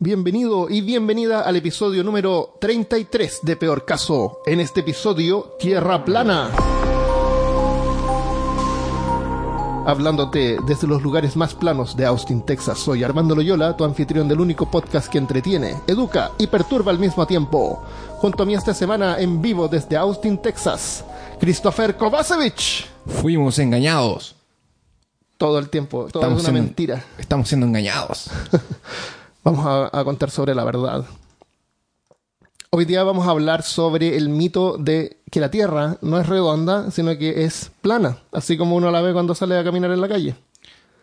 [0.00, 4.38] Bienvenido y bienvenida al episodio número 33 de Peor Caso.
[4.44, 6.50] En este episodio, Tierra Plana.
[9.86, 14.40] Hablándote desde los lugares más planos de Austin, Texas, soy Armando Loyola, tu anfitrión del
[14.40, 17.82] único podcast que entretiene, educa y perturba al mismo tiempo.
[18.18, 21.04] Junto a mí esta semana en vivo desde Austin, Texas,
[21.38, 22.88] Christopher Kovacevic.
[23.06, 24.34] Fuimos engañados.
[25.38, 27.04] Todo el tiempo, todo es una siendo- mentira.
[27.18, 28.28] Estamos siendo engañados.
[29.44, 31.04] Vamos a, a contar sobre la verdad.
[32.70, 36.90] Hoy día vamos a hablar sobre el mito de que la Tierra no es redonda,
[36.90, 40.08] sino que es plana, así como uno la ve cuando sale a caminar en la
[40.08, 40.34] calle.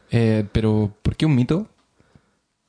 [0.09, 1.67] Eh, pero, ¿por qué un mito?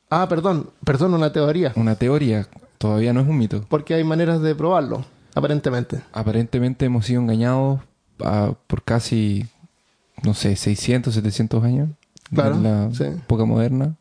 [0.09, 2.47] Ah, perdón, perdón, una teoría, Una teoría.
[2.79, 3.65] Todavía no es un mito.
[3.69, 5.05] porque hay maneras de probarlo,
[5.35, 6.03] aparentemente.
[6.13, 7.81] Aparentemente hemos sido engañados
[8.23, 9.47] ah, por casi,
[10.23, 11.89] no sé, 600, 700 años.
[12.33, 13.05] Claro, En la sí.
[13.05, 13.97] época moderna.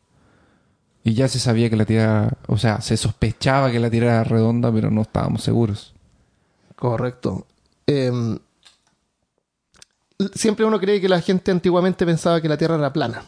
[1.04, 4.24] Y ya se sabía que la Tierra, o sea, se sospechaba que la Tierra era
[4.24, 5.94] redonda, pero no estábamos seguros.
[6.76, 7.48] Correcto.
[7.88, 8.38] Em,
[10.36, 13.24] siempre uno cree que la gente antiguamente pensaba que la Tierra era plana.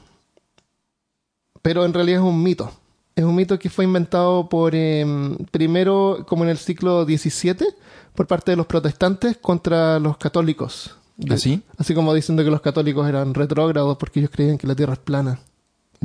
[1.62, 2.72] Pero en realidad es un mito.
[3.16, 7.68] Es un mito que fue inventado por, em, primero, como en el siglo XVII,
[8.16, 10.96] por parte de los protestantes contra los católicos.
[11.30, 11.62] ¿Así?
[11.78, 15.00] Así como diciendo que los católicos eran retrógrados porque ellos creían que la Tierra es
[15.00, 15.40] plana.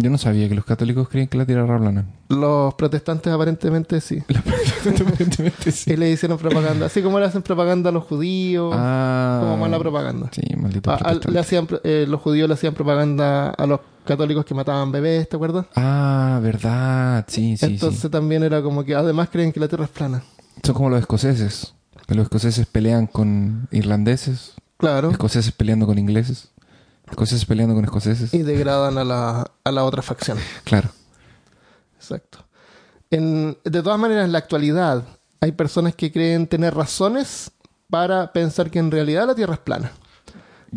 [0.00, 2.06] Yo no sabía que los católicos creían que la Tierra era plana.
[2.28, 4.22] Los protestantes aparentemente sí.
[5.00, 5.92] Aparentemente sí.
[5.92, 6.86] Y le hicieron propaganda.
[6.86, 8.72] Así como le hacen propaganda a los judíos.
[8.76, 9.38] Ah.
[9.42, 10.30] Como mala propaganda.
[10.32, 14.54] Sí, maldito A- le hacían, eh, los judíos le hacían propaganda a los católicos que
[14.54, 15.66] mataban bebés, ¿te acuerdas?
[15.74, 17.24] Ah, verdad.
[17.28, 18.08] Sí, sí, Entonces sí.
[18.08, 20.22] también era como que además creen que la tierra es plana.
[20.62, 21.74] Son como los escoceses.
[22.06, 24.52] Los escoceses pelean con irlandeses.
[24.78, 25.10] Claro.
[25.10, 26.50] Escoceses peleando con ingleses.
[27.10, 28.32] Escoceses peleando con escoceses.
[28.34, 30.38] Y degradan a la, a la otra facción.
[30.64, 30.90] Claro.
[31.96, 32.38] Exacto.
[33.10, 35.04] En- de todas maneras, en la actualidad
[35.40, 37.50] hay personas que creen tener razones
[37.90, 39.92] para pensar que en realidad la tierra es plana.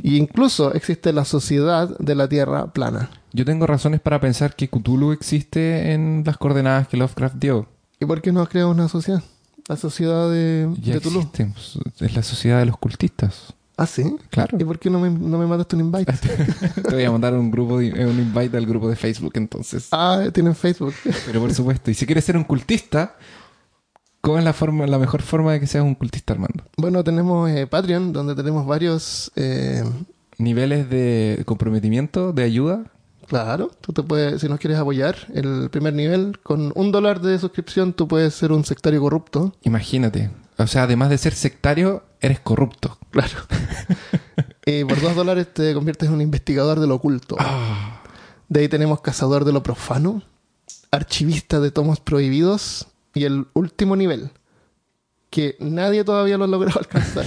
[0.02, 3.10] Y incluso existe la sociedad de la tierra plana.
[3.34, 7.68] Yo tengo razones para pensar que Cthulhu existe en las coordenadas que Lovecraft dio.
[8.00, 9.22] ¿Y por qué no crea una sociedad?
[9.68, 11.20] La sociedad de, Ya de Tulu.
[11.20, 11.54] existe.
[12.00, 13.54] Es la sociedad de los cultistas.
[13.78, 14.04] Ah, sí.
[14.30, 14.58] Claro.
[14.60, 16.14] ¿Y por qué no me, no me mandaste un invite?
[16.88, 19.88] Te voy a mandar un grupo de- un invite al grupo de Facebook entonces.
[19.92, 20.94] Ah, tienen Facebook.
[21.26, 21.90] Pero por supuesto.
[21.90, 23.16] Y si quieres ser un cultista,
[24.22, 26.64] ¿cómo es la forma, la mejor forma de que seas un cultista, Armando?
[26.78, 29.32] Bueno, tenemos eh, Patreon, donde tenemos varios...
[29.36, 29.84] eh,
[30.38, 32.86] Niveles de comprometimiento, de ayuda.
[33.28, 37.38] claro, tú te puedes, si nos quieres apoyar, el primer nivel, con un dólar de
[37.38, 39.54] suscripción, tú puedes ser un sectario corrupto.
[39.64, 40.32] Imagínate.
[40.58, 42.98] O sea, además de ser sectario, eres corrupto.
[43.12, 43.38] Claro.
[44.66, 47.36] y por dos dólares te conviertes en un investigador de lo oculto.
[47.40, 48.02] Ah.
[48.48, 50.22] De ahí tenemos cazador de lo profano,
[50.92, 54.30] archivista de tomos prohibidos y el último nivel,
[55.30, 57.26] que nadie todavía lo ha logrado alcanzar.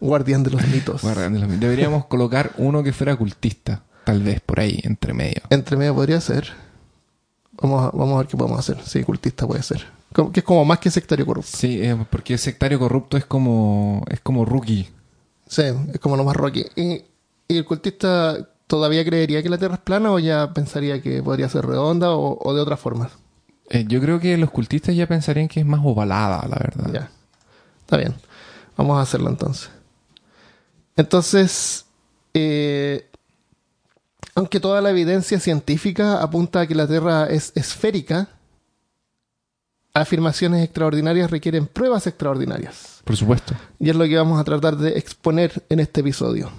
[0.00, 1.02] Guardián de los mitos.
[1.02, 3.82] Guardián de los- Deberíamos colocar uno que fuera cultista.
[4.04, 5.42] Tal vez por ahí, entre medio.
[5.50, 6.52] Entre medio podría ser.
[7.52, 8.78] Vamos a, vamos a ver qué podemos hacer.
[8.84, 9.84] Sí, cultista puede ser.
[10.32, 11.50] Que es como más que sectario corrupto.
[11.54, 14.88] Sí, eh, porque sectario corrupto es como es como rookie.
[15.46, 15.62] Sí,
[15.92, 16.64] es como lo más rocky.
[16.74, 17.04] ¿Y,
[17.48, 21.48] y el cultista todavía creería que la Tierra es plana o ya pensaría que podría
[21.48, 23.10] ser redonda o, o de otra forma?
[23.68, 26.92] Eh, yo creo que los cultistas ya pensarían que es más ovalada, la verdad.
[26.92, 27.10] Ya.
[27.80, 28.14] Está bien.
[28.76, 29.70] Vamos a hacerlo entonces.
[30.96, 31.84] Entonces,
[32.34, 33.08] eh,
[34.34, 38.28] aunque toda la evidencia científica apunta a que la Tierra es esférica,
[40.00, 43.00] afirmaciones extraordinarias requieren pruebas extraordinarias.
[43.04, 43.54] Por supuesto.
[43.78, 46.50] Y es lo que vamos a tratar de exponer en este episodio.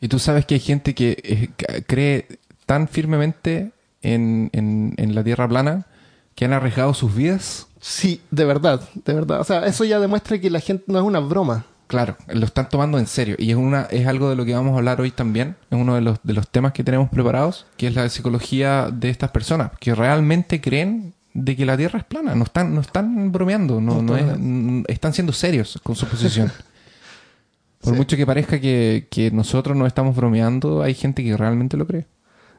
[0.00, 2.26] Y tú sabes que hay gente que eh, cree
[2.66, 5.86] tan firmemente en, en- en la tierra plana
[6.34, 7.66] que han arriesgado sus vidas.
[7.80, 9.40] Sí, de verdad, de verdad.
[9.40, 11.64] O sea, eso ya demuestra que la gente no es una broma.
[11.86, 13.36] Claro, lo están tomando en serio.
[13.38, 15.56] Y es una, es algo de lo que vamos a hablar hoy también.
[15.70, 19.08] Es uno de los, de los temas que tenemos preparados, que es la psicología de
[19.08, 22.34] estas personas, que realmente creen de que la Tierra es plana.
[22.34, 25.94] No están, no están bromeando, no, No no están es- n- están siendo serios con
[25.96, 26.50] su posición.
[27.80, 27.98] Por Sí.
[27.98, 32.06] mucho que parezca que, que nosotros no estamos bromeando, hay gente que realmente lo cree.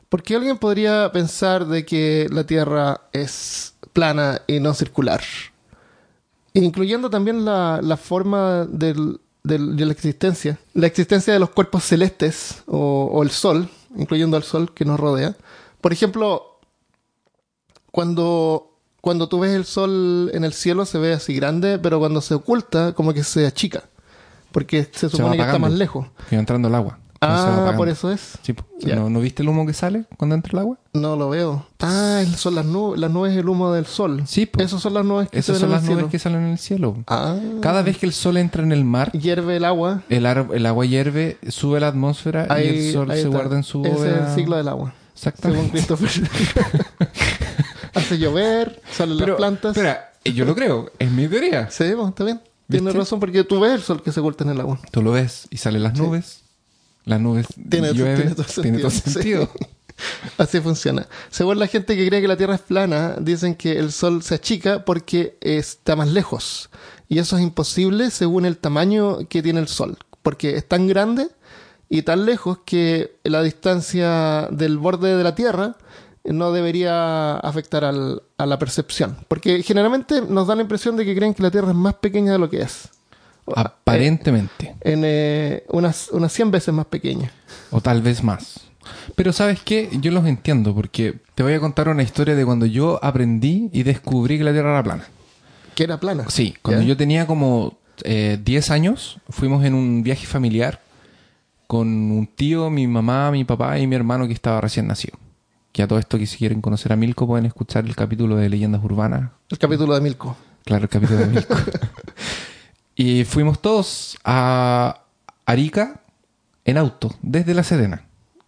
[0.10, 5.22] ¿Por qué alguien podría pensar de que la Tierra es plana y no circular?
[6.54, 10.58] Incluyendo también la, la forma del- del- de la existencia.
[10.74, 15.00] La existencia de los cuerpos celestes o, o el Sol, incluyendo al Sol que nos
[15.00, 15.36] rodea.
[15.82, 16.57] Por ejemplo,
[17.92, 22.22] cuando, cuando tú ves el Sol en el cielo se ve así grande, pero cuando
[22.22, 23.84] se oculta como que se achica.
[24.52, 26.08] Porque se supone que está más lejos.
[26.34, 26.98] Va entrando el agua.
[26.98, 28.38] se Ah, por eso es.
[28.44, 28.56] Sí.
[28.80, 28.96] Ya.
[28.96, 30.78] ¿No, ¿No viste el humo que sale cuando entra el agua?
[30.94, 31.66] No lo veo.
[31.80, 34.24] Ah, son las nubes, las nubes es el humo del sol.
[34.26, 34.62] Sí, po.
[34.64, 36.10] Esas son las nubes que Esas se son las nubes cielo.
[36.10, 36.96] que salen en el cielo.
[37.08, 37.36] Ah.
[37.62, 40.04] Cada vez que el sol entra en el mar, hierve el agua.
[40.10, 43.64] el, ar- el agua hierve, sube la atmósfera y Ahí, el sol se guarda en
[43.64, 44.94] su Ese es el ciclo del agua.
[45.14, 45.72] Según Exactamente.
[45.72, 46.12] Christopher.
[47.98, 49.76] Hace llover, salen Pero, las plantas.
[49.76, 51.70] Espera, eh, yo lo creo, es mi teoría.
[51.70, 52.42] Sí, bueno, está bien.
[52.70, 54.80] Tienes razón porque tú ves el sol que se oculta en el agua.
[54.92, 56.42] Tú lo ves y salen las nubes.
[57.06, 59.50] Las nubes Tiene- llueve, tiene todo tiene todo sentido, sentido.
[60.38, 61.08] Así funciona.
[61.32, 64.36] Según la gente que cree que la Tierra es plana, dicen que el Sol se
[64.36, 66.70] achica porque está más lejos.
[67.08, 69.98] Y eso es imposible según el tamaño que tiene el Sol.
[70.22, 71.30] Porque es tan grande
[71.90, 75.78] y tan lejos que la distancia del borde de la Tierra
[76.28, 79.18] no debería afectar al- a la percepción.
[79.28, 82.32] Porque generalmente nos da la impresión de que creen que la Tierra es más pequeña
[82.34, 82.90] de lo que es.
[83.56, 84.76] Aparentemente.
[84.82, 87.32] En eh, unas, unas 100 veces más pequeña.
[87.72, 88.62] O tal vez más.
[89.16, 89.90] Pero ¿sabes qué?
[90.02, 93.84] Yo los entiendo porque te voy a contar una historia de cuando yo aprendí y
[93.84, 95.06] descubrí que la Tierra era plana.
[95.76, 96.26] Que era plana.
[96.30, 96.90] Sí, cuando ¿Ya?
[96.90, 100.82] yo tenía como eh, 10 años, fuimos en un viaje familiar
[101.68, 105.18] con un tío, mi mamá, mi papá y mi hermano que estaba recién nacido.
[105.72, 108.50] Que a todo esto que si quieren conocer a Milko pueden escuchar el capítulo de
[108.50, 109.32] Leyendas Urbanas.
[109.50, 110.36] El capítulo de Milko.
[110.66, 111.56] Claro, el capítulo de Milko.
[112.96, 115.02] y fuimos todos a
[115.46, 116.02] Arica
[116.66, 118.04] en auto, desde La Sedena.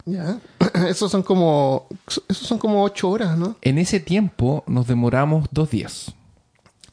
[0.06, 0.39] Ya.
[0.89, 1.88] Esos son como.
[2.27, 3.56] Esos son como ocho horas, ¿no?
[3.62, 6.13] En ese tiempo nos demoramos dos días.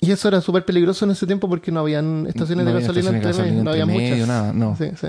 [0.00, 2.86] Y eso era súper peligroso en ese tiempo porque no habían estaciones No de había
[2.86, 4.28] gasolina entre gasolina no había medio, muchas.
[4.28, 4.76] nada, no.
[4.76, 5.08] Sí, sí.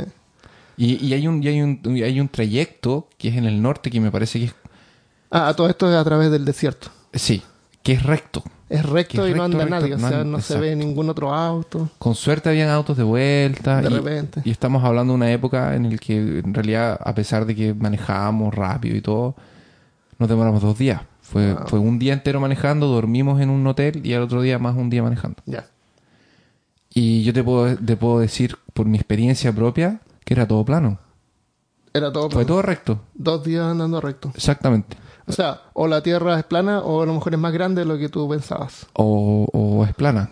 [0.77, 3.61] Y, y hay, un, y hay, un, y hay un trayecto que es en el
[3.61, 4.55] norte que me parece que es
[5.31, 6.89] Ah, todo esto es a través del desierto.
[7.13, 7.41] Sí,
[7.83, 8.43] que es recto.
[8.69, 11.09] Es recto y no anda recto, nadie, recto, o sea, no no se ve ningún
[11.09, 11.89] otro auto.
[11.99, 13.81] Con suerte habían autos de vuelta.
[13.81, 14.41] De y, repente.
[14.43, 17.73] Y estamos hablando de una época en la que en realidad, a pesar de que
[17.73, 19.35] manejábamos rápido y todo,
[20.19, 21.01] nos demoramos dos días.
[21.21, 21.67] Fue, Wow.
[21.67, 24.89] fue un día entero manejando, dormimos en un hotel y al otro día más un
[24.89, 25.41] día manejando.
[25.45, 25.65] Ya.
[26.93, 30.99] Y yo te puedo, te puedo decir por mi experiencia propia que era todo plano.
[31.93, 32.47] Era todo Fue plano.
[32.47, 32.99] todo recto.
[33.13, 34.31] Dos días andando recto.
[34.35, 34.97] Exactamente.
[35.27, 37.85] O sea, o la Tierra es plana o a lo mejor es más grande de
[37.85, 38.87] lo que tú pensabas.
[38.93, 40.31] O, o es plana.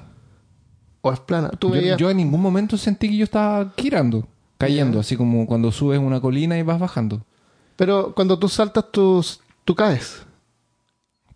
[1.02, 1.50] O es plana.
[1.50, 1.98] Tú Yo, veías...
[1.98, 4.28] yo en ningún momento sentí que yo estaba girando,
[4.58, 7.22] cayendo, así como cuando subes una colina y vas bajando.
[7.76, 9.24] Pero cuando tú saltas, tú,
[9.66, 10.26] tú caes.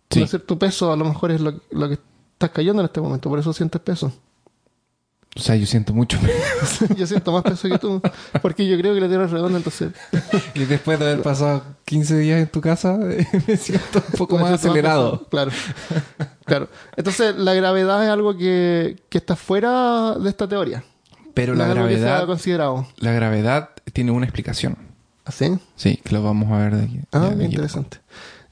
[0.08, 0.24] Sí.
[0.46, 1.98] Tu peso a lo mejor es lo, lo que
[2.32, 4.10] estás cayendo en este momento, por eso sientes peso.
[5.36, 6.18] O sea, yo siento mucho.
[6.96, 8.02] yo siento más peso que tú,
[8.42, 9.92] porque yo creo que la Tierra es redonda, entonces...
[10.54, 12.96] y después de haber pasado 15 días en tu casa,
[13.46, 15.26] me siento un poco más acelerado.
[15.30, 15.52] Claro.
[16.44, 16.68] claro.
[16.96, 20.84] Entonces, la gravedad es algo que, que está fuera de esta teoría.
[21.34, 22.88] Pero No la gravedad, considerado.
[22.98, 24.76] la gravedad tiene una explicación.
[25.24, 25.58] ¿Así?
[25.76, 27.00] Sí, que lo vamos a ver de aquí.
[27.12, 27.98] Ah, de aquí interesante.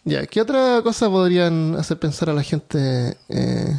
[0.05, 3.17] Ya, ¿qué otra cosa podrían hacer pensar a la gente?
[3.29, 3.77] Eh,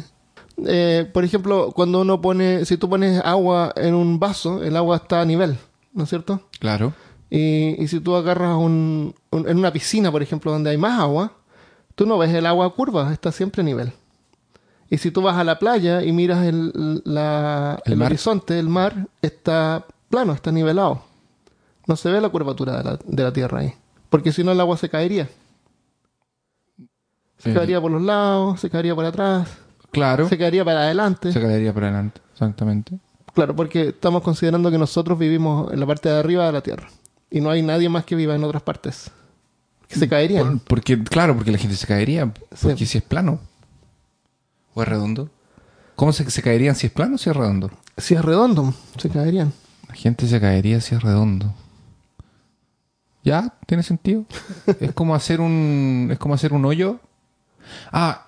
[0.66, 4.96] eh, por ejemplo, cuando uno pone, si tú pones agua en un vaso, el agua
[4.96, 5.58] está a nivel,
[5.92, 6.42] ¿no es cierto?
[6.58, 6.92] Claro.
[7.30, 10.98] Y, y si tú agarras un, un- en una piscina, por ejemplo, donde hay más
[11.00, 11.32] agua,
[11.94, 13.92] tú no ves el agua curva, está siempre a nivel.
[14.88, 19.06] Y si tú vas a la playa y miras el, la- El horizonte, el mar
[19.22, 21.02] está plano, está nivelado.
[21.86, 23.74] No se ve la curvatura de la, de la tierra ahí.
[24.08, 25.28] Porque si no, el agua se caería.
[27.38, 29.48] Se El- caería por los lados, se caería por atrás,
[29.90, 30.28] Claro.
[30.28, 31.32] se caería para adelante.
[31.32, 32.20] Se caería para adelante.
[32.32, 32.98] Exactamente.
[33.34, 36.88] Claro, porque estamos considerando que nosotros vivimos en la parte de arriba de la Tierra.
[37.30, 39.10] Y no hay nadie más que viva en otras partes.
[39.88, 40.58] Que se caerían.
[40.60, 42.32] Por- porque, claro, porque la gente se caería.
[42.60, 42.86] Porque Sí.
[42.86, 43.40] si es plano.
[44.74, 45.28] ¿O es redondo?
[45.96, 47.70] ¿Cómo se, se caerían si es plano o si es redondo?
[47.96, 49.52] Si es redondo, se caerían.
[49.88, 51.52] La gente se caería si es redondo.
[53.22, 53.52] ¿Ya?
[53.66, 54.24] ¿Tiene sentido?
[54.80, 56.08] es como hacer un.
[56.10, 56.98] Es como hacer un hoyo.
[57.92, 58.26] Ah,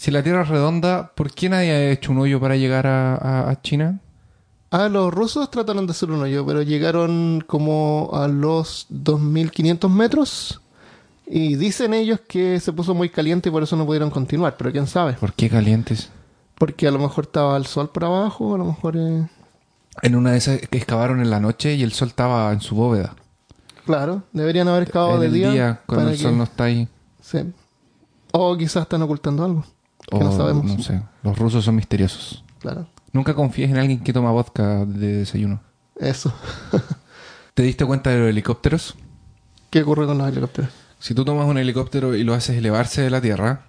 [0.00, 3.16] si la Tierra es redonda, ¿por qué nadie ha hecho un hoyo para llegar a,
[3.16, 4.00] a- a China?
[4.70, 10.60] Ah, los rusos trataron de hacer un hoyo, pero llegaron como a los 2500 metros.
[11.26, 14.56] Y dicen ellos que se puso muy caliente y por eso no pudieron continuar.
[14.56, 15.12] Pero quién sabe.
[15.14, 16.08] ¿Por qué calientes?
[16.56, 18.96] Porque a lo mejor estaba el sol por abajo, a lo mejor.
[18.96, 19.28] eh,
[20.02, 22.74] En una de esas que excavaron en la noche y el sol estaba en su
[22.74, 23.14] bóveda.
[23.84, 25.50] Claro, deberían haber excavado en de el día.
[25.50, 26.88] día, cuando el que- sol no está ahí.
[27.20, 27.38] sí.
[28.32, 29.64] O quizás están ocultando algo.
[30.10, 30.64] Que O no sabemos.
[30.64, 31.02] no sé.
[31.22, 32.44] Los rusos son misteriosos.
[32.58, 32.86] Claro.
[33.12, 35.60] Nunca confíes en alguien que toma vodka de desayuno.
[35.96, 36.32] Eso.
[37.54, 38.96] ¿Te diste cuenta de los helicópteros?
[39.70, 40.70] ¿Qué ocurre con los helicópteros?
[40.98, 43.66] Si tú tomas un helicóptero y lo haces elevarse de la tierra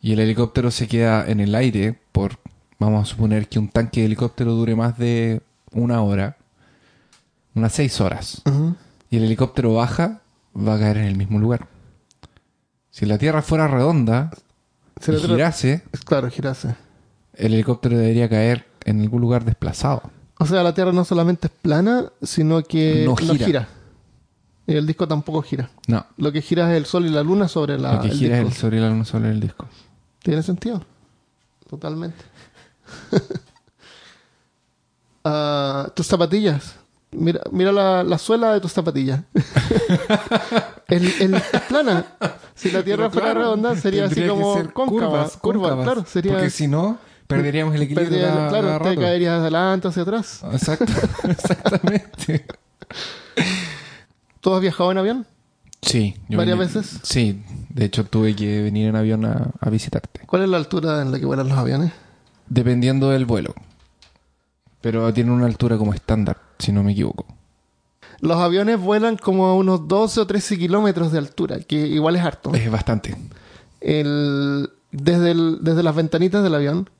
[0.00, 2.38] y el helicóptero se queda en el aire por,
[2.78, 6.36] vamos a suponer que un tanque de helicóptero dure más de una hora,
[7.54, 8.42] unas 6 horas,
[9.10, 10.20] y el helicóptero baja,
[10.56, 11.66] va a caer en el mismo lugar.
[12.90, 14.30] Si la Tierra fuera redonda
[15.00, 16.74] Y Tierra- girase, Claro, girase.
[17.34, 20.02] el helicóptero debería caer en algún lugar desplazado.
[20.38, 23.68] O sea, la Tierra no solamente es plana, sino que No gira.
[24.66, 25.70] Y el disco tampoco gira.
[25.86, 28.14] No, Lo que gira es el Sol y la Luna sobre la, lo que el
[28.14, 28.54] gira es disco.
[28.54, 29.66] el sobre la luna sobre el disco.
[30.22, 30.84] ¿Tiene sentido?
[31.68, 32.22] Totalmente.
[35.24, 36.76] Ah, tus zapatillas.
[37.10, 39.20] Mira, mira la, la suela de tus zapatillas.
[40.88, 42.04] el, el- es plana.
[42.54, 45.28] Si la Tierra fuera claro, redonda, sería así como cóncava.
[45.40, 46.04] curvas, claro.
[46.06, 48.08] Sería, Porque si no, perderíamos el equilibrio.
[48.10, 49.00] perdería- cada- claro, te rato.
[49.00, 50.42] caerías adelante hacia atrás.
[50.52, 50.86] Exacto,
[51.28, 52.46] exactamente.
[54.40, 55.26] ¿Tú has viajado en avión?
[55.82, 56.16] Sí.
[56.28, 57.00] yo ¿Varias vine- veces?
[57.02, 57.42] Sí.
[57.68, 60.20] De hecho, tuve que venir en avión a, a visitarte.
[60.26, 61.92] ¿Cuál es la altura en la que vuelan los aviones?
[62.48, 63.54] Dependiendo del vuelo.
[64.80, 67.26] Pero tiene una altura como estándar, si no me equivoco.
[68.20, 72.22] Los aviones vuelan como a unos 12 o 13 kilómetros de altura, que igual es
[72.22, 72.52] harto.
[72.54, 73.16] Es bastante.
[73.80, 76.90] el, desde, el- desde las ventanitas del avión,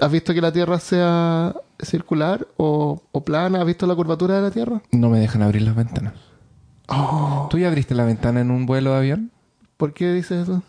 [0.00, 3.60] ¿has visto que la Tierra sea circular o, o plana?
[3.60, 4.82] ¿Has visto la curvatura de la Tierra?
[4.90, 6.14] No me dejan abrir las ventanas.
[6.88, 7.46] Oh.
[7.50, 9.30] ¿Tú ya abriste la ventana en un vuelo de avión?
[9.76, 10.62] ¿Por qué dices eso?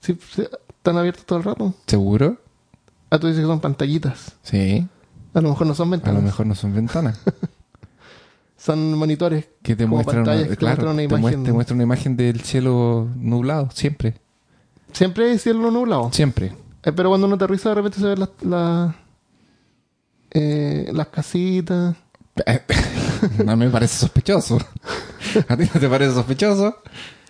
[0.00, 1.74] Sí, sí, ¿Están abiertos todo el rato?
[1.86, 2.36] ¿Seguro?
[3.10, 4.36] Ah, tú dices que son pantallitas.
[4.42, 4.86] Sí.
[5.34, 6.14] A lo mejor no son A ventanas.
[6.14, 7.20] lo mejor no son ventanas.
[8.62, 9.48] Son monitores.
[9.60, 11.42] Que te muestran una, que claro, te imagen.
[11.42, 14.14] te muestra una imagen del cielo nublado, siempre.
[14.92, 16.12] Siempre hay cielo nublado.
[16.12, 16.52] Siempre.
[16.84, 18.94] Eh, pero cuando uno aterriza de repente se ven las, las,
[20.30, 21.96] eh, las casitas.
[23.44, 24.58] no me parece sospechoso.
[25.48, 26.76] ¿A ti no te parece sospechoso?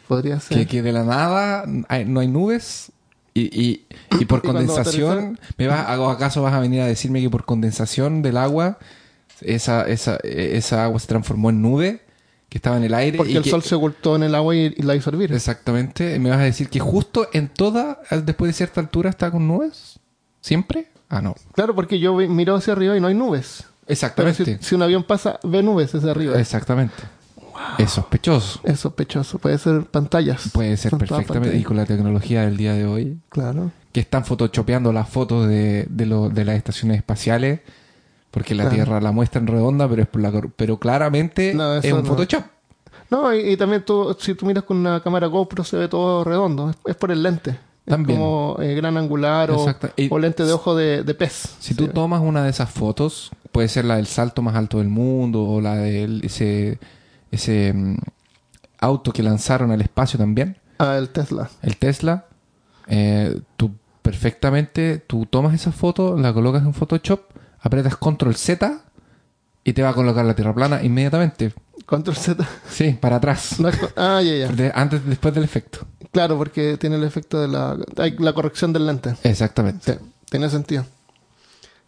[0.08, 0.58] Podría ser.
[0.58, 2.92] Que, que de la nada hay- no hay nubes
[3.32, 3.86] y, y,
[4.20, 7.46] y por Y condensación, ¿me vas, ¿o acaso vas a venir a decirme que por
[7.46, 8.78] condensación del agua
[9.40, 12.00] esa, esa, esa agua se transformó en nube
[12.48, 13.16] que estaba en el aire?
[13.16, 15.32] Porque y el que- sol se ocultó en el agua y, y la hizo hervir.
[15.32, 16.18] Exactamente.
[16.18, 19.98] ¿Me vas a decir que justo en toda, después de cierta altura, está con nubes?
[20.40, 20.88] ¿Siempre?
[21.08, 21.34] Ah, no.
[21.54, 23.64] Claro, porque yo miro hacia arriba y no hay nubes.
[23.84, 24.44] Pero Exactamente.
[24.44, 26.38] si, si un avión pasa, ve nubes hacia arriba.
[26.38, 26.94] Exactamente.
[27.78, 28.60] Es sospechoso.
[28.64, 29.38] Es sospechoso.
[29.38, 30.50] Puede ser pantallas.
[30.52, 31.56] Puede ser Son perfectamente.
[31.56, 33.70] Y con la tecnología del día de hoy, Claro.
[33.92, 37.60] que están photoshopeando las fotos de, de, lo- de las estaciones espaciales,
[38.32, 38.74] porque la Claro.
[38.74, 42.04] Tierra la muestran redonda, pero es por la, pero claramente No, es un no.
[42.04, 42.42] Photoshop.
[43.10, 46.24] No, y, y también tú, si tú miras con una cámara GoPro se ve todo
[46.24, 46.70] redondo.
[46.70, 47.50] Es, es por el lente.
[47.50, 48.18] Es También.
[48.18, 49.90] como eh, gran angular o, Exacto.
[49.96, 51.56] Y- o lente de ojo de, de pez.
[51.60, 54.88] Si tú tomas una de esas fotos, puede ser la del salto más alto del
[54.88, 56.78] mundo o la de ese,
[57.30, 57.96] ese mm,
[58.80, 61.50] auto que lanzaron al espacio también, Ah, el Tesla.
[61.62, 62.24] el Tesla,
[62.86, 67.20] eh, tú perfectamente, tú tomas esa foto, la colocas en Photoshop,
[67.62, 68.80] apretas Control Z
[69.64, 71.54] y te va a colocar la tierra plana inmediatamente.
[71.86, 72.46] Control Z.
[72.70, 73.58] Sí, para atrás.
[73.60, 74.48] No ah, ya, ya.
[74.48, 75.80] De- antes, después del efecto.
[76.10, 79.14] Claro, porque tiene el efecto de la, hay la corrección del lente.
[79.22, 79.94] Exactamente.
[79.94, 79.98] Sí,
[80.30, 80.84] tiene sentido.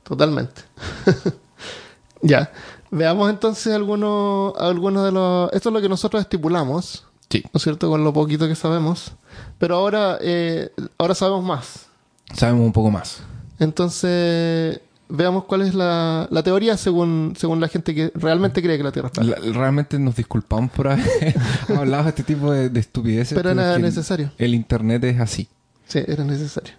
[0.02, 0.62] Totalmente.
[2.23, 2.50] ya.
[2.90, 5.52] Veamos entonces algunos, algunos de los...
[5.52, 7.43] Esto es lo que nosotros estipulamos, Sí.
[7.45, 7.88] ¿no es cierto?
[7.88, 9.12] Con lo poquito que sabemos.
[9.59, 11.87] Pero ahora, eh, ahora sabemos más.
[12.33, 13.21] Sabemos un poco más.
[13.59, 18.85] Entonces, veamos cuál es la, la teoría según, según la gente que realmente cree que
[18.85, 19.35] la Tierra es plana.
[19.43, 21.35] La- realmente nos disculpamos por haber
[21.77, 23.35] hablado de este tipo de, de estupideces.
[23.37, 24.31] Pero era necesario.
[24.39, 25.49] El internet es así.
[25.87, 26.73] Sí, era necesario.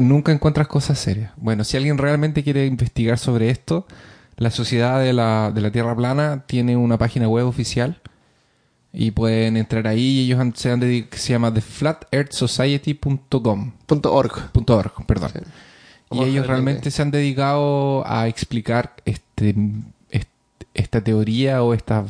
[0.00, 1.32] Nunca encuentras cosas serias.
[1.36, 3.86] Bueno, si alguien realmente quiere investigar sobre esto,
[4.36, 8.00] la Sociedad de la, de la Tierra Plana tiene una página web oficial
[8.92, 13.72] y pueden entrar ahí y ellos han- se, han dedi- se llama theflatearthsociety.com
[14.04, 14.32] org.
[14.68, 15.30] .org, perdón.
[15.32, 15.38] Sí.
[16.12, 19.54] Y ellos realmente se han dedicado a explicar este,
[20.10, 20.28] est-
[20.74, 22.04] esta teoría o esta,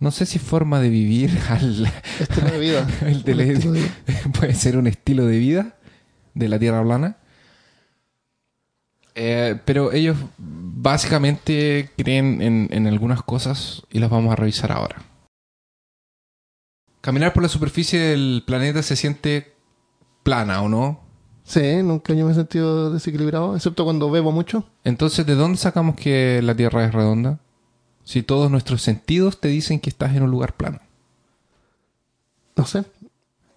[0.00, 1.86] no sé si forma de vivir, al,
[2.20, 2.86] Estilo de vida.
[3.02, 3.88] el de de vida.
[4.38, 5.74] puede ser un estilo de vida
[6.34, 7.16] de la Tierra plana.
[9.14, 14.96] Eh, pero ellos básicamente creen en, en algunas cosas y las vamos a revisar ahora.
[17.00, 19.54] Caminar por la superficie del planeta se siente
[20.22, 21.05] plana, ¿o no?
[21.46, 24.64] Sí, nunca yo me he sentido desequilibrado, excepto cuando bebo mucho.
[24.82, 27.38] Entonces, ¿de dónde sacamos que la Tierra es redonda?
[28.02, 30.80] Si todos nuestros sentidos te dicen que estás en un lugar plano.
[32.56, 32.84] No sé.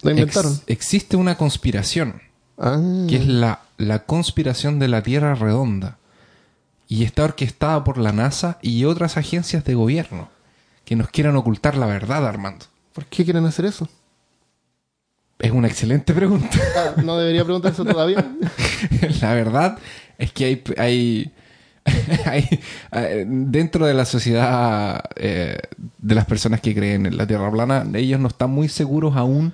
[0.03, 0.51] Lo inventaron.
[0.53, 2.21] Ex- existe una conspiración,
[2.59, 5.97] ah, que es la, la conspiración de la Tierra redonda.
[6.87, 10.29] Y está orquestada por la NASA y otras agencias de gobierno
[10.85, 12.65] que nos quieran ocultar la verdad, Armando.
[12.93, 13.87] ¿Por qué quieren hacer eso?
[15.39, 16.49] Es una excelente pregunta.
[16.75, 18.25] Ah, no debería preguntarse todavía.
[19.21, 19.77] la verdad
[20.17, 21.33] es que hay, hay,
[22.25, 22.59] Hay-
[22.91, 25.57] eh, dentro de la sociedad eh,
[25.97, 29.53] de las personas que creen en la Tierra plana, ellos no están muy seguros aún,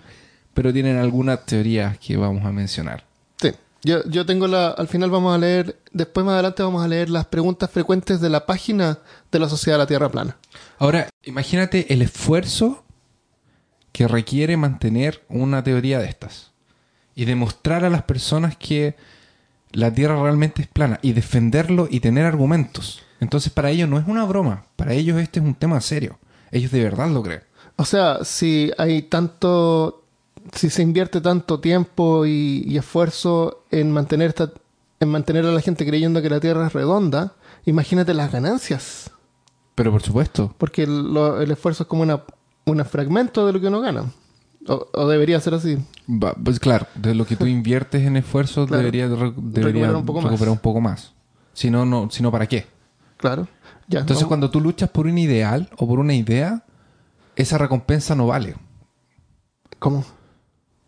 [0.54, 3.04] pero tienen algunas teorías que vamos a mencionar.
[3.42, 3.52] Sí.
[3.84, 4.70] Yo, yo tengo la.
[4.70, 5.78] Al final vamos a leer.
[5.94, 9.00] Después más adelante vamos a leer las preguntas frecuentes de la página
[9.32, 10.38] de la Sociedad de la Tierra Plana.
[10.80, 12.84] Ahora, imagínate el esfuerzo
[13.96, 16.52] que requiere mantener una teoría de estas
[17.16, 18.98] y demostrar a las personas que
[19.72, 23.02] la Tierra realmente es plana y defenderlo y tener argumentos.
[23.22, 26.20] Entonces, para ellos no es una broma, para ellos este es un tema serio.
[26.52, 27.44] Ellos de verdad lo creen.
[27.78, 30.04] O sea, si hay tanto.
[30.54, 34.52] Si se invierte tanto tiempo y, y esfuerzo en mantener esta,
[35.00, 37.34] en mantener a la gente creyendo que la Tierra es redonda,
[37.66, 39.10] imagínate las ganancias.
[39.74, 42.24] Pero por supuesto, Porque el, lo- el esfuerzo es como una,
[42.66, 44.06] un fragmento de lo que uno gana.
[44.68, 45.78] O, o debería ser así.
[46.44, 48.80] Pues claro, de lo que tú inviertes en esfuerzo Claro.
[48.82, 50.32] debería, de re- debería Recuperar un poco más.
[50.32, 51.14] recuperar un poco más.
[51.54, 52.66] Si no, no, si no, ¿para qué?
[53.18, 53.48] Claro.
[53.88, 56.64] Ya, Entonces, cuando tú luchas por un ideal o por una idea,
[57.36, 58.56] esa recompensa no vale.
[59.80, 60.04] ¿Cómo?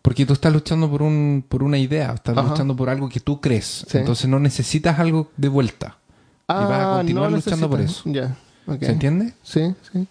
[0.02, 2.48] Porque tú estás luchando por un por una idea, estás Ajá.
[2.48, 3.84] luchando por algo que tú crees.
[3.88, 3.98] Sí.
[3.98, 5.98] Entonces no necesitas algo de vuelta.
[6.48, 8.02] y vas a continuar Ah, no luchando por eso.
[8.06, 8.36] Ya.
[8.80, 9.34] ¿Se entiende?
[9.42, 9.74] ¿Sí?
[9.92, 10.06] sí.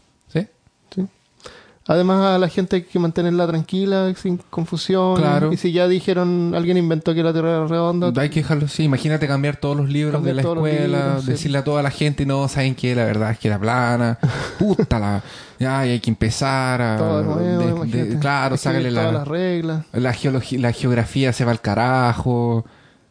[1.90, 5.16] Además, a la gente hay que mantenerla tranquila, sin confusión.
[5.16, 5.54] Claro.
[5.54, 8.84] Y si ya dijeron, alguien inventó que la Tierra era redonda, Hay que dejarlo así.
[8.84, 11.32] Imagínate cambiar todos los libros de la escuela, libros, sí.
[11.32, 14.20] decirle a toda la gente, no, saben que la verdad es que era plana.
[14.60, 15.24] Puta la.
[15.60, 16.98] Ya, y hay que empezar a.
[16.98, 19.86] todo nuevo, de- claro, sácale la, las reglas.
[19.94, 22.66] la, geologi- la geografía se va al carajo.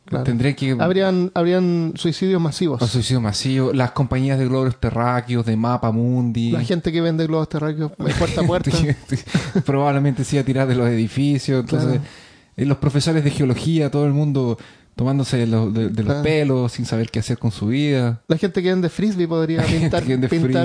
[0.07, 0.25] Claro.
[0.25, 0.77] Tendría que.
[0.79, 2.81] Habrían, habrían suicidios masivos.
[2.81, 6.53] Los suicidios masivos, las compañías de globos terráqueos, de mapa mundi.
[6.53, 8.71] La gente que vende globos terráqueos de puerta a puerta.
[9.65, 11.61] Probablemente iba a tirar de los edificios.
[11.61, 12.05] Entonces, Claro.
[12.57, 14.59] eh, los profesores de geología, todo el mundo
[14.97, 16.23] tomándose de los, de- de los Claro.
[16.23, 18.23] pelos sin saber qué hacer con su vida.
[18.29, 20.03] La gente que vende frisbee podría pintar.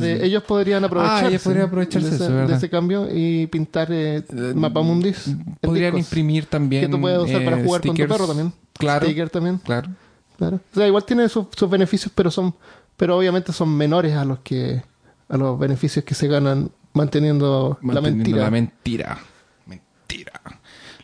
[0.06, 1.26] eh, ellos podrían aprovecharse.
[1.26, 2.48] Ah, ellos podrían aprovecharse de eso, ese, ¿verdad?
[2.50, 4.24] de ese cambio y pintar eh, Eh,
[4.56, 5.36] mapamundis.
[5.60, 6.84] Podrían imprimir también.
[6.84, 8.54] Que tú puedes usar para eh, jugar con tu perro también.
[8.80, 9.06] Claro.
[9.06, 9.58] Sticker también.
[9.60, 9.90] Claro.
[10.38, 10.60] Claro.
[10.72, 12.56] O sea, igual tiene sus, sus beneficios, pero son,
[12.98, 14.82] pero obviamente son menores a los que,
[15.28, 18.44] a los beneficios que se ganan manteniendo, la mentira.
[18.44, 19.20] La mentira.
[19.68, 20.32] Mentira.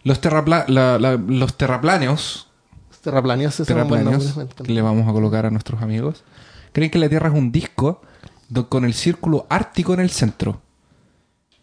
[0.04, 2.47] Los, terrapla- la- la- los terraplaneos
[3.12, 6.24] Terraplaneos, es un buen que le vamos a colocar a nuestros amigos
[6.74, 8.02] creen que la Tierra es un disco
[8.70, 10.62] con el círculo ártico en el centro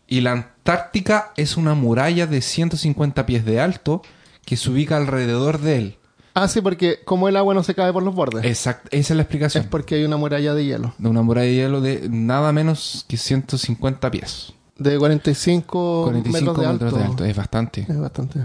[0.06, 4.02] y la Antártica es una muralla de 150 pies de alto
[4.44, 5.96] que se ubica alrededor de él.
[6.34, 9.16] Ah, sí, porque como el agua no se cae por los bordes, Exacto, esa es
[9.16, 9.66] la es explicación.
[9.70, 10.94] porque hay una muralla de hielo.
[10.98, 14.52] De una muralla de hielo de nada menos que 150 pies.
[14.76, 16.84] De 45, 45 metros de alto.
[16.84, 17.24] metros de alto.
[17.24, 17.86] Es bastante.
[17.88, 18.40] Es bastante,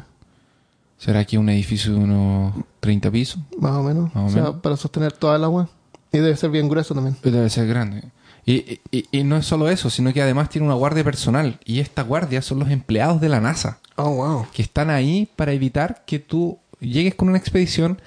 [0.99, 3.39] ¿Será que un edificio de unos 30 pisos?
[3.59, 4.13] más o menos.
[4.13, 4.61] Más o o sea, menos.
[4.61, 5.67] para sostener toda el agua.
[6.11, 7.15] Y debe ser bien grueso también.
[7.23, 8.03] Debe ser grande.
[8.45, 11.59] Y, y- y no es solo eso, sino que además tiene una guardia personal.
[11.65, 14.45] Y esta guardia son los empleados de la NASA, Oh, wow.
[14.53, 17.99] que están ahí para evitar que tú llegues con una expedición,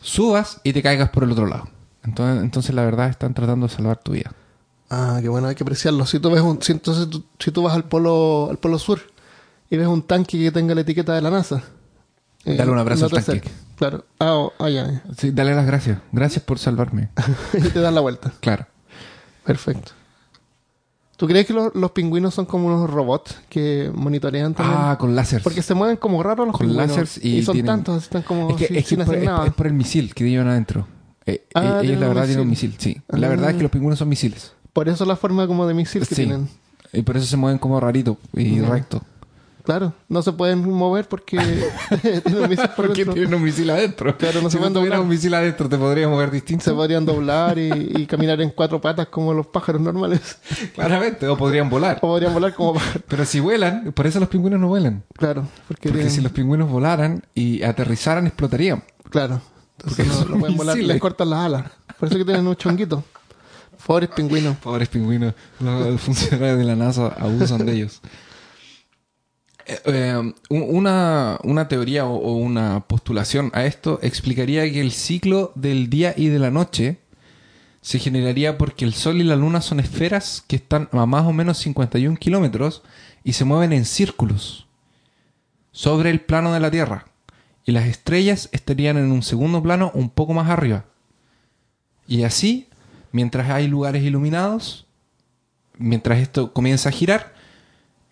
[0.00, 1.68] subas y te caigas por el otro lado.
[2.04, 4.32] Entonces, entonces la verdad están tratando de salvar tu vida.
[4.90, 6.04] Ah, qué bueno, hay que apreciarlo.
[6.06, 9.00] Si tú ves un, si entonces tú, si tú vas al polo, al polo sur
[9.70, 11.62] y ves un tanque que tenga la etiqueta de la NASA,
[12.44, 13.48] eh, Dale un abrazo no al tanque.
[13.76, 14.04] Claro.
[14.18, 15.02] Ah, oh, ah, ya, ya.
[15.16, 15.98] Sí, dale las gracias.
[16.12, 17.08] Gracias por salvarme.
[17.54, 18.32] y te das la vuelta.
[18.40, 18.66] Claro.
[19.44, 19.92] Perfecto.
[21.16, 24.78] ¿Tú crees que los, los pingüinos son como unos robots que monitorean también?
[24.80, 25.40] Ah, con láser.
[25.42, 26.88] Porque se mueven como raros los Con pingüinos.
[26.88, 29.14] láseres y son tienen- tantos, están como es que, si- es, que sin es por,
[29.14, 29.46] hacer es- nada.
[29.46, 30.86] es por el misil que llevan adentro.
[31.26, 32.74] Eh, Ah, eh, ellos tienen la verdad tienen un misil.
[32.78, 33.00] sí.
[33.08, 33.30] La Ah.
[33.30, 34.52] verdad es que los pingüinos son misiles.
[34.72, 36.24] Por eso la forma como de misil que Sí.
[36.24, 36.48] tienen.
[36.92, 39.02] Y por eso se mueven como rarito y recto.
[39.64, 41.36] Claro, no se pueden mover porque
[42.02, 43.14] tienen un misil por Porque dentro.
[43.14, 44.16] tienen un misil adentro.
[44.18, 45.00] Claro, no si se no pueden tuvieras doblar.
[45.00, 46.64] un misil adentro, te podrías mover distinto.
[46.64, 50.38] Se podrían doblar y, y caminar en cuatro patas como los pájaros normales.
[50.74, 51.98] Claramente, o podrían volar.
[51.98, 53.02] O podrían volar como pájaros.
[53.06, 55.04] Pero si vuelan, por eso los pingüinos no vuelan.
[55.14, 58.82] Claro, porque, Porque tienen- si los pingüinos volaran y aterrizaran, explotarían.
[59.10, 59.40] Claro.
[59.78, 61.64] Entonces no, son no pueden volar, les cortan las alas.
[61.98, 63.02] Por eso que tienen un chonguito.
[63.86, 64.56] Pobres pingüinos.
[64.58, 65.34] Pobres pingüinos.
[65.60, 68.00] Los funcionarios de la NASA abusan de ellos.
[69.72, 75.52] Eh, eh, un- una, una teoría o una postulación a esto explicaría que el ciclo
[75.54, 76.98] del día y de la noche
[77.80, 81.32] se generaría porque el Sol y la Luna son esferas que están a más o
[81.32, 82.82] menos 51 kilómetros
[83.24, 84.66] y se mueven en círculos
[85.72, 87.06] sobre el plano de la Tierra.
[87.64, 90.84] Y las estrellas estarían en un segundo plano un poco más arriba.
[92.06, 92.68] Y así,
[93.10, 94.86] mientras hay lugares iluminados,
[95.78, 97.32] mientras esto comienza a girar,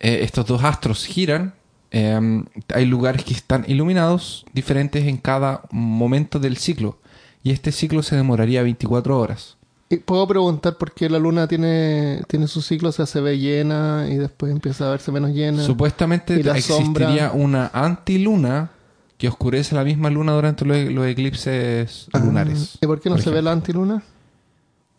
[0.01, 1.53] eh, estos dos astros giran,
[1.91, 6.97] eh, hay lugares que están iluminados diferentes en cada momento del ciclo.
[7.43, 9.57] Y este ciclo se demoraría 24 horas.
[9.89, 13.37] Y puedo preguntar por qué la luna tiene, tiene su ciclo, o sea, se ve
[13.39, 15.63] llena y después empieza a verse menos llena.
[15.63, 17.31] Supuestamente Y la existiría sombra.
[17.33, 18.71] una antiluna
[19.17, 22.77] que oscurece la misma luna durante los, los eclipses Ah, lunares.
[22.81, 24.01] ¿Y por qué no por se ve la antiluna?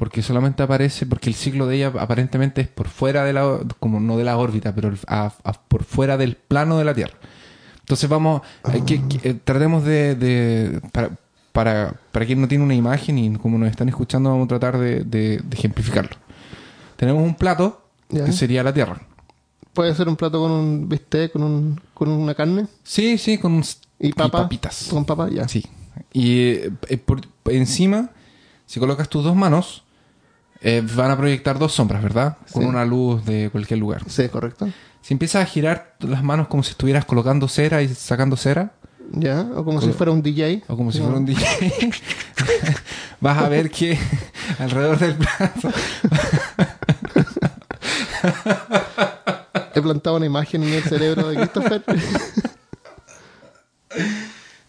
[0.03, 4.01] Porque solamente aparece, porque el ciclo de ella aparentemente es por fuera de la, como
[4.01, 7.15] no de la órbita, pero a- a- por fuera del plano de la Tierra.
[7.79, 8.43] Entonces vamos,
[8.75, 11.11] eh, que- que, eh, tratemos de, de- para,
[11.53, 14.77] para, para quien no tiene una imagen y como nos están escuchando, vamos a tratar
[14.77, 16.17] de, de- de ejemplificarlo.
[16.97, 18.25] Tenemos un plato Ya.
[18.25, 19.01] que sería la Tierra.
[19.73, 23.53] Puede ser un plato con un bistec, con, un, con una carne Sí, sí, con
[23.53, 23.65] un-
[24.01, 24.43] y papa.
[24.43, 24.89] papitas.
[24.91, 25.47] Con papa, ya.
[25.47, 25.65] Sí.
[26.13, 26.49] Y
[26.89, 27.21] eh, por,
[27.53, 28.11] encima,
[28.67, 29.85] si colocas tus dos manos,
[30.63, 32.37] eh, van a proyectar dos sombras, ¿verdad?
[32.53, 32.69] Con Sí.
[32.69, 34.03] una luz de cualquier lugar.
[34.09, 34.69] Sí, correcto.
[35.01, 38.73] Si empiezas a girar las manos como si estuvieras colocando cera y sacando cera,
[39.15, 40.63] Ya, o como si fuera un DJ.
[40.69, 41.45] o como si fuera un DJ,
[43.21, 43.99] vas a ver que
[44.59, 45.71] alrededor del plato
[49.75, 51.83] He plantado una imagen en el cerebro de Christopher.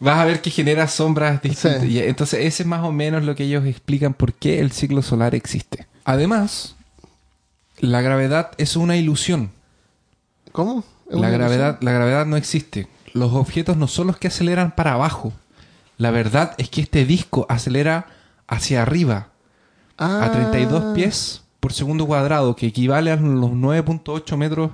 [0.03, 1.81] vas a ver que genera sombras distintas.
[1.83, 1.99] Sí.
[1.99, 5.33] Entonces ese es más o menos lo que ellos explican por qué el ciclo solar
[5.33, 5.87] existe.
[6.03, 6.75] Además,
[7.79, 9.51] la gravedad es una ilusión.
[10.51, 10.83] ¿Cómo?
[11.09, 12.87] ¿Es La gravedad, la gravedad no existe.
[13.13, 15.33] Los objetos no son los que aceleran para abajo.
[15.97, 18.07] La verdad es que este disco acelera
[18.47, 19.29] hacia arriba
[19.97, 20.23] ilusión?
[20.23, 24.71] a Ah, 32 pies por segundo cuadrado, que equivale a los 9.8 metros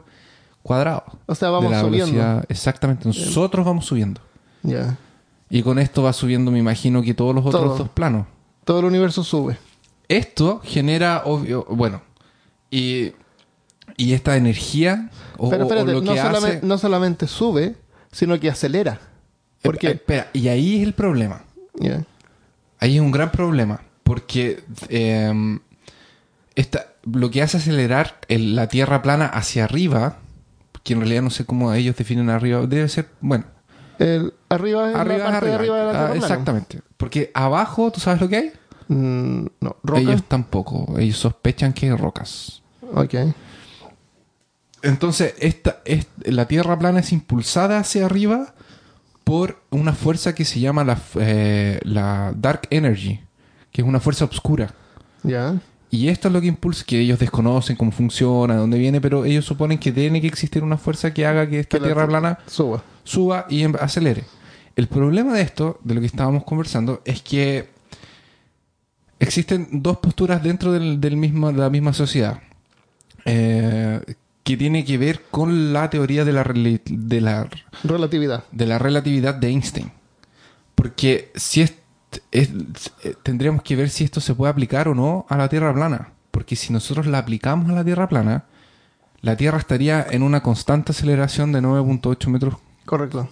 [0.64, 1.04] cuadrados.
[1.28, 2.06] O sea, vamos de la subiendo.
[2.16, 2.46] velocidad.
[2.50, 4.22] Exactamente, nosotros vamos subiendo.
[4.64, 4.98] Ya.
[5.50, 7.78] Y con esto va subiendo, me imagino, que todos los otros Todo.
[7.78, 8.28] dos planos.
[8.66, 9.58] Todo el universo sube.
[10.08, 12.02] Esto genera, obvio, bueno,
[12.72, 13.14] y,
[13.98, 16.66] y esta energía, o, Pero o espérate, lo no, que solamente, hace...
[16.66, 17.76] no solamente sube,
[18.12, 18.94] sino que acelera.
[19.02, 21.44] Eh, Porque, Espera, y ahí es el problema.
[22.80, 23.82] Ahí es un gran problema.
[24.04, 25.60] Porque eh,
[26.56, 30.18] esta, lo que hace acelerar el- la Tierra plana hacia arriba,
[30.84, 33.46] que en realidad no sé cómo ellos definen arriba, debe ser, bueno,
[34.00, 35.56] El, arriba es arriba la de arriba.
[35.56, 36.82] arriba de la Ah, Tierra exactamente.
[36.98, 38.52] Porque abajo, ¿tú sabes lo que hay?
[38.88, 40.00] Mm, no, roca.
[40.02, 40.98] Ellos tampoco.
[40.98, 42.62] Ellos sospechan que hay rocas.
[42.96, 43.14] Ok.
[44.82, 48.54] Entonces, esta, es- la Tierra plana es impulsada hacia arriba
[49.24, 53.20] por una fuerza que se llama la, eh, la Dark Energy,
[53.72, 54.74] que es una fuerza oscura.
[55.24, 55.56] Ya.
[55.92, 59.26] Y esto es lo que impulsa, que ellos desconocen cómo funciona, de dónde viene, pero
[59.26, 62.40] ellos suponen que tiene que existir una fuerza que haga que esta Que Tierra plana
[62.46, 62.84] Suba.
[63.04, 64.24] suba y em- acelere.
[64.76, 67.70] El problema de esto, de lo que estábamos conversando, es que
[69.20, 72.40] existen dos posturas dentro del, del mismo, de la misma sociedad.
[73.26, 74.00] Eh,
[74.44, 77.48] que tiene que ver con la teoría de la, de la
[77.84, 78.44] Relatividad.
[78.52, 79.92] de la relatividad de Einstein.
[80.76, 81.74] Porque si es,
[82.32, 82.50] es-
[83.04, 86.10] eh, tendríamos que ver si esto se puede aplicar o no a la Tierra plana.
[86.32, 88.46] Porque si nosotros la aplicamos a la Tierra plana,
[89.22, 92.56] la Tierra estaría en una constante aceleración de 9.8 metros
[92.86, 93.30] Correcto.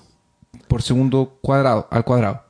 [0.67, 2.43] por segundo cuadrado, al cuadrado.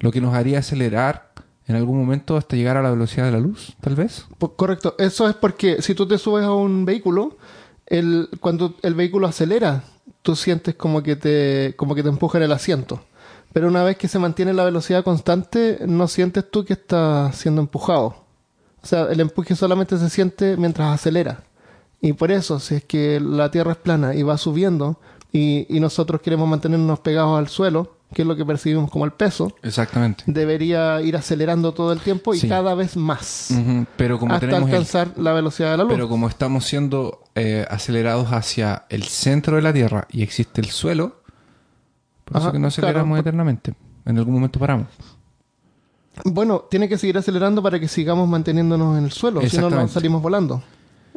[0.00, 1.30] Lo que nos haría acelerar
[1.68, 4.26] en algún momento hasta llegar a la velocidad de la luz, tal vez.
[4.56, 4.96] Correcto.
[4.98, 7.38] Eso es porque si tú te subes a un vehículo,
[7.86, 9.84] el, cuando el vehículo acelera,
[10.22, 13.04] tú sientes como que te, como que te empuja en el asiento.
[13.52, 17.60] Pero una vez que se mantiene la velocidad constante, no sientes tú que estás siendo
[17.60, 18.16] empujado.
[18.82, 21.44] O sea, el empuje solamente se siente mientras acelera.
[22.00, 24.98] Y por eso, si es que la Tierra es plana y va subiendo,
[25.32, 29.12] y, y nosotros queremos mantenernos pegados al suelo, que es lo que percibimos como el
[29.12, 30.24] peso, Exactamente.
[30.26, 32.48] debería ir acelerando todo el tiempo y Sí.
[32.48, 33.48] cada vez más.
[33.96, 35.92] Pero como hasta tenemos el alcanzar la velocidad de la luz.
[35.94, 40.68] Pero como estamos siendo eh, acelerados hacia el centro de la Tierra y existe el
[40.70, 41.21] suelo,
[42.32, 43.20] por eso Ajá, que no aceleramos claro.
[43.20, 43.74] eternamente.
[44.04, 44.88] En algún momento paramos.
[46.24, 49.66] Bueno, tiene que seguir acelerando para que sigamos manteniéndonos en el suelo, si no, no
[49.68, 49.92] Exactamente.
[49.94, 50.62] salimos volando.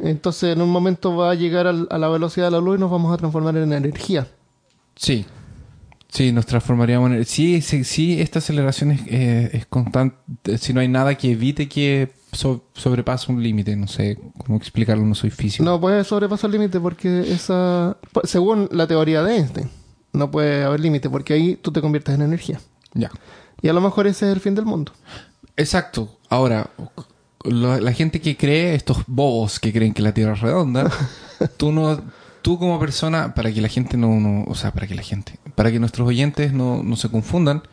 [0.01, 2.79] Entonces, en un momento va a llegar al- a la velocidad de la luz y
[2.79, 4.27] nos vamos a transformar en energía.
[4.95, 5.25] Sí.
[6.09, 7.25] Sí, nos transformaríamos en...
[7.25, 10.57] Sí, sí, sí esta aceleración es, eh, es constante.
[10.57, 13.75] Si no hay nada que evite que so- sobrepase un límite.
[13.75, 15.65] No sé cómo explicarlo, no soy físico.
[15.65, 17.97] No puede sobrepasar el límite porque esa.
[18.23, 19.69] Según la teoría de Einstein,
[20.15, 22.59] no puede haber límite porque ahí tú te conviertes en energía.
[22.93, 23.11] Ya.
[23.61, 24.91] Y a lo mejor ese es el fin del mundo.
[25.57, 26.17] Exacto.
[26.29, 26.69] Ahora,
[27.43, 30.91] la gente que cree, estos bobos que creen que la Tierra es redonda,
[31.57, 32.01] tú no,
[32.41, 35.39] tú como persona, para que la gente no, no- o sea, para que la gente,
[35.55, 37.63] para que nuestros oyentes no, no se confundan,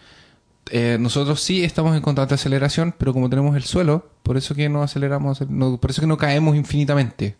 [0.70, 4.68] eh, nosotros sí estamos en constante aceleración, pero como tenemos el suelo, por eso que
[4.68, 7.36] no aceleramos, no- por eso que no caemos infinitamente.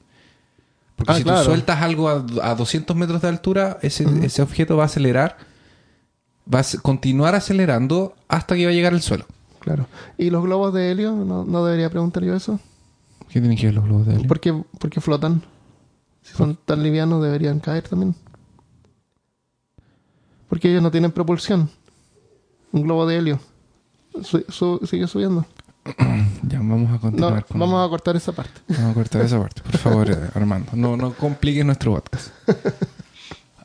[0.97, 1.39] Porque Ah, si claro.
[1.41, 5.37] tú sueltas algo a, a 200 metros de altura, ese, ese objeto va a acelerar,
[6.53, 9.27] va a continuar acelerando hasta que va a llegar al suelo.
[9.61, 9.87] Claro.
[10.19, 11.13] ¿Y los globos de helio?
[11.13, 12.59] ¿No, no debería preguntar yo eso?
[13.29, 14.29] ¿Qué tienen que ver los globos de helio?
[14.29, 15.43] ¿Por qué, por qué flotan?
[16.23, 18.15] Si son tan livianos, deberían caer también.
[20.49, 21.71] Porque ellos no tienen propulsión.
[22.73, 23.41] Un globo de helio.
[24.23, 25.47] Su- su- sigue subiendo.
[26.49, 27.45] Ya, vamos a No, continuar.
[27.47, 28.61] con- vamos a cortar esa parte.
[28.69, 30.71] Vamos a cortar esa parte, por favor, eh, Armando.
[30.75, 32.29] No, no compliques nuestro podcast.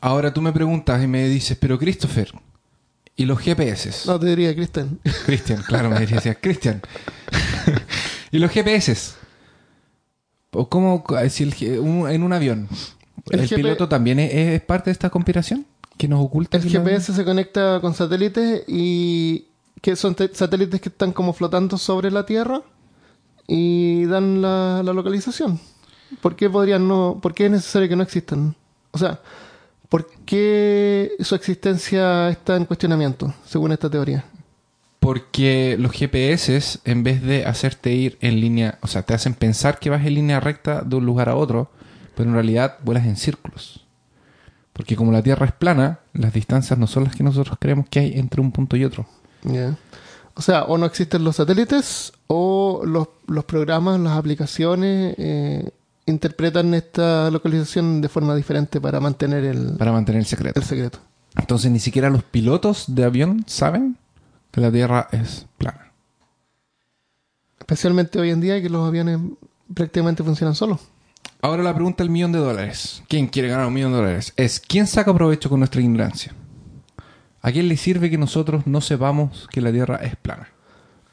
[0.00, 2.30] Ahora tú me preguntas y me dices, pero Christopher,
[3.16, 3.90] ¿y los GPS?
[4.06, 4.98] No, te diría, Cristian.
[5.26, 6.80] Cristian, claro, me decías, Cristian.
[8.30, 9.14] ¿Y los GPS?
[10.52, 12.68] ¿O cómo, si el G- un- en un avión,
[13.30, 15.66] El piloto también es, es parte de esta conspiración?
[15.96, 16.56] ¿Que nos oculta?
[16.58, 19.47] El GPS se conecta con satélites y
[19.80, 22.62] que son te- satélites que están como flotando sobre la Tierra
[23.46, 25.58] y dan la, la localización.
[26.20, 27.18] ¿Por qué podrían no?
[27.20, 28.54] ¿Por qué es necesario que no existan?
[28.92, 29.20] O sea,
[29.88, 34.24] ¿por qué su existencia está en cuestionamiento según esta teoría?
[35.00, 39.78] Porque los GPS, en vez de hacerte ir en línea, o sea, te hacen pensar
[39.78, 41.70] que vas en línea recta de un lugar a otro,
[42.16, 43.86] pero en realidad vuelas en círculos.
[44.72, 48.00] Porque como la Tierra es plana, las distancias no son las que nosotros creemos que
[48.00, 49.06] hay entre un punto y otro.
[50.34, 55.70] O sea, o no existen los satélites o los, los programas, las aplicaciones eh,
[56.06, 60.60] interpretan esta localización de forma diferente para mantener el, Para mantener el secreto.
[60.60, 61.00] el secreto.
[61.36, 63.96] Entonces ni siquiera los pilotos de avión saben
[64.50, 65.92] que la Tierra es plana.
[67.58, 69.18] Especialmente hoy en día que los aviones
[69.74, 70.80] prácticamente funcionan solos.
[71.40, 73.02] Ahora la pregunta del millón de dólares.
[73.08, 74.32] ¿Quién quiere ganar un millón de dólares?
[74.36, 76.32] Es ¿quién saca provecho con nuestra ignorancia?
[77.42, 80.48] ¿A quién le sirve que nosotros no sepamos que la Tierra es plana?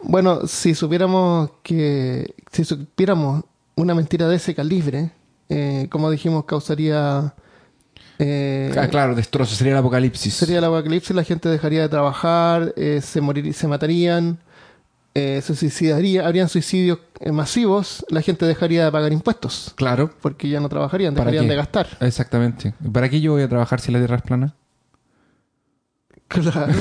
[0.02, 3.44] Bueno, si supiéramos que si supiéramos
[3.76, 5.12] una mentira de ese calibre,
[5.50, 7.34] eh, como dijimos, causaría
[8.20, 10.34] eh, Ah, claro, destrozo, sería el apocalipsis.
[10.34, 14.40] sería el apocalipsis, la gente dejaría de trabajar, eh, se morir, se matarían,
[15.14, 17.00] se suicidaría, habrían suicidios
[17.32, 21.56] masivos, la gente dejaría de pagar impuestos Claro, porque ya no trabajarían, ¿Para dejarían de
[21.56, 21.88] gastar.
[22.02, 22.74] exactamente.
[22.92, 24.56] ¿Para qué yo voy a trabajar si la Tierra es plana?
[26.28, 26.68] Claro.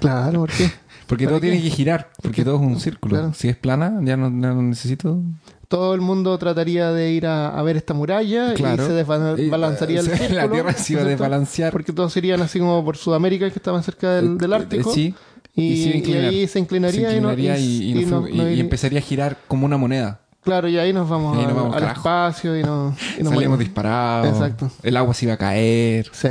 [0.00, 0.70] claro, ¿por qué?
[1.06, 1.50] Porque ¿Para todo qué?
[1.50, 3.16] tiene que girar, porque todo es un círculo.
[3.16, 3.34] claro.
[3.34, 5.20] Si es plana, ya no, ya no necesito.
[5.68, 8.84] Todo el mundo trataría de ir a, a ver esta muralla Claro.
[8.84, 10.34] y se desbalanzaría el círculo.
[10.40, 11.72] La Tierra se iba a ¿no desbalancear.
[11.72, 14.90] Porque todos irían así como por Sudamérica, que estaban cerca del, del Ártico.
[14.90, 15.14] Eh, Sí,
[15.54, 19.00] y, y se y ahí se inclinaría, se y no- inclinaría no no- no empezaría
[19.00, 20.20] a girar como una moneda.
[20.44, 22.00] Claro, y ahí nos vamos, Y ahí nos al- vamos, al carajo.
[22.00, 23.58] espacio y nos, y nos Salimos morimos.
[23.58, 24.28] disparados.
[24.28, 24.70] Exacto.
[24.82, 26.08] El agua se iba a caer.
[26.12, 26.28] Sí.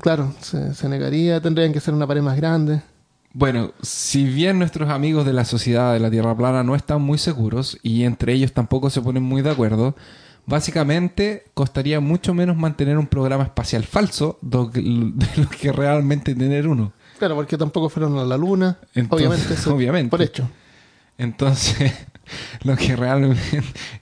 [0.00, 2.82] Claro, se, se negaría, tendrían que ser una pared más grande.
[3.32, 7.18] Bueno, si bien nuestros amigos de la sociedad de la Tierra plana no están muy
[7.18, 9.94] seguros y entre ellos tampoco se ponen muy de acuerdo,
[10.46, 16.92] básicamente costaría mucho menos mantener un programa espacial falso de lo que realmente tener uno.
[17.18, 18.78] Claro, porque tampoco fueron a la luna.
[18.94, 20.10] Entonces, obviamente, eso obviamente.
[20.10, 20.48] por hecho.
[21.18, 21.92] Entonces,
[22.62, 23.40] lo que realmente,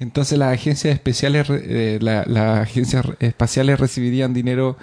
[0.01, 4.77] entonces las agencias especiales, eh, la- las agencias espaciales recibirían dinero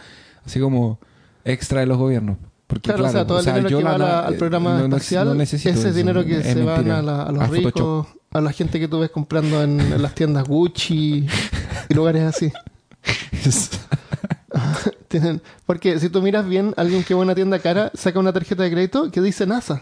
[0.45, 0.99] así como
[1.45, 2.37] extra de los gobiernos.
[2.67, 5.43] Porque, Claro, o sea, todo el dinero que va la- al programa no- espacial, no
[5.43, 6.99] ese eso, dinero que es se van mentira.
[6.99, 7.65] a, la- a los A Photoshop.
[7.65, 11.27] ricos, a la gente que tú ves comprando en, en las tiendas Gucci
[11.89, 12.51] y lugares así.
[15.09, 18.31] Tienen, porque si tú miras bien, alguien que va a una tienda cara saca una
[18.31, 19.81] tarjeta de crédito que dice NASA.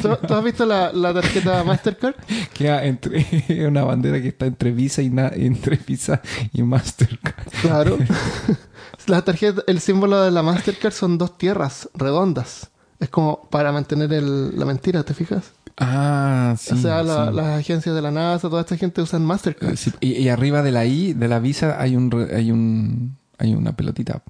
[0.00, 2.14] ¿Tú, tú has visto la, la tarjeta Mastercard?
[2.54, 3.26] Queda entre
[3.68, 6.20] una bandera que está entre Visa y na- entre Visa
[6.52, 7.48] y Mastercard.
[7.62, 7.98] Claro.
[9.06, 12.70] La tarjeta, el símbolo de la Mastercard son dos tierras redondas.
[12.98, 15.52] Es como para mantener el- la mentira, ¿te fijas?
[15.78, 16.74] Ah, sí.
[16.74, 17.34] o sea, la- sí.
[17.36, 19.76] las agencias de la NASA, toda esta gente usan Mastercard.
[19.76, 23.54] Sí, Y, y arriba de la I, de la Visa, hay un hay un hay
[23.54, 24.22] una pelotita.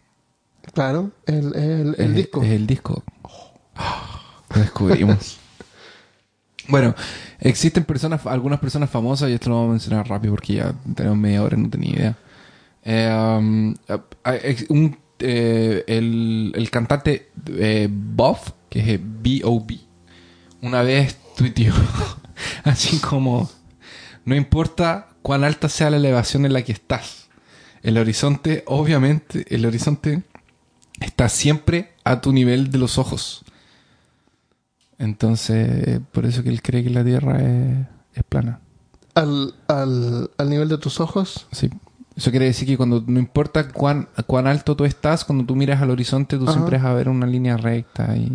[0.74, 2.42] Claro, el, el, el Es- disco.
[2.42, 3.02] Es el disco.
[4.58, 5.38] Descubrimos.
[6.68, 6.94] bueno,
[7.38, 11.18] existen personas, algunas personas famosas, y esto lo vamos a mencionar rápido porque ya tenemos
[11.18, 12.16] media hora y no tenía idea.
[12.84, 13.74] Eh, um,
[14.24, 14.56] eh,
[15.18, 18.38] eh, el, el cantante eh, Bob,
[18.68, 19.78] que es B.O.B.,
[20.62, 21.74] una vez tuiteó
[22.64, 23.50] así como:
[24.24, 27.28] No importa cuán alta sea la elevación en la que estás,
[27.82, 30.22] el horizonte, obviamente, el horizonte
[31.00, 33.44] está siempre a tu nivel de los ojos.
[34.98, 38.60] Entonces, por eso que él cree que la Tierra es, es plana.
[39.14, 41.46] Al, al, al nivel de tus ojos.
[41.52, 41.70] Sí.
[42.16, 45.82] Eso quiere decir que cuando no importa cuán, cuán alto tú estás, cuando tú miras
[45.82, 46.52] al horizonte, tú Ajá.
[46.54, 48.30] siempre vas a ver una línea recta y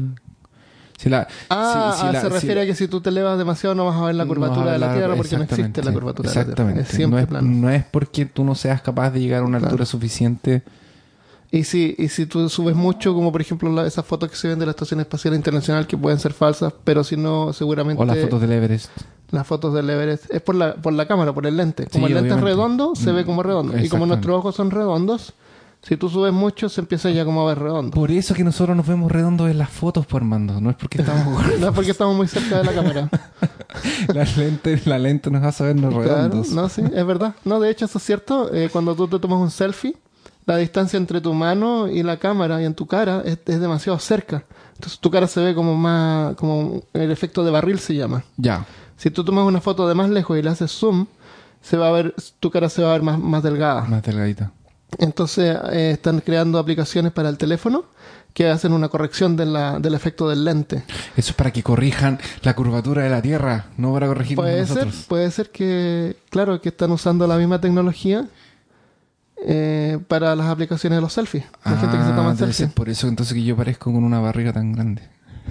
[0.99, 3.39] si la Ah, si- si ah, la- se refiere a que si tú te elevas
[3.39, 6.29] demasiado no vas a ver la curvatura de la Tierra porque no existe la curvatura
[6.29, 6.51] de la Tierra.
[6.51, 6.81] Exactamente.
[6.81, 7.47] Es siempre no, es, plano.
[7.47, 9.69] no es porque tú no seas capaz de llegar a una Claro.
[9.71, 10.61] altura suficiente.
[11.53, 14.47] Y si, y si tú subes mucho, como por ejemplo la- esas fotos que se
[14.47, 18.05] ven de la Estación Espacial Internacional, que pueden ser falsas, pero si no, seguramente O
[18.05, 18.89] las fotos del Everest.
[19.31, 21.87] las fotos del Everest es por la, por la cámara, por el lente.
[21.91, 23.77] Como Sí, el lente es redondo, se ve como redondo.
[23.77, 25.33] Y como nuestros ojos son redondos,
[25.81, 27.91] si tú subes mucho, se empieza ya como a ver redondo.
[27.91, 30.61] Por eso que nosotros nos vemos redondos en las fotos, por Armando.
[30.61, 31.59] No es porque estamos gordos.
[31.59, 33.09] No es porque estamos muy cerca de la cámara.
[34.13, 36.49] la lente, la lente nos hace vernos Claro, redondos.
[36.51, 37.35] no, sí, es verdad.
[37.43, 38.53] No, de hecho, eso es cierto.
[38.53, 39.95] Eh, cuando tú te tomas un selfie,
[40.45, 43.97] la distancia entre tu mano y la cámara y en tu cara es, es demasiado
[43.99, 44.43] cerca.
[44.75, 48.23] Entonces tu cara se ve como más, como el efecto de barril se llama.
[48.37, 48.65] Ya.
[48.97, 51.07] Si tú tomas una foto de más lejos y le haces zoom,
[51.61, 53.81] se va a ver, tu cara se va a ver más, más delgada.
[53.81, 54.51] Más delgadita.
[54.97, 57.85] Entonces eh, están creando aplicaciones para el teléfono
[58.33, 60.83] que hacen una corrección de la, del efecto del lente.
[61.17, 64.87] Eso es para que corrijan la curvatura de la Tierra, no para corregirnos Puede ser,
[65.07, 68.27] puede ser que, claro, que están usando la misma tecnología
[69.45, 71.43] eh, para las aplicaciones de los selfies.
[71.65, 72.55] La gente que se toma Ah, selfies.
[72.57, 75.01] ser por eso entonces que yo parezco con una barriga tan grande.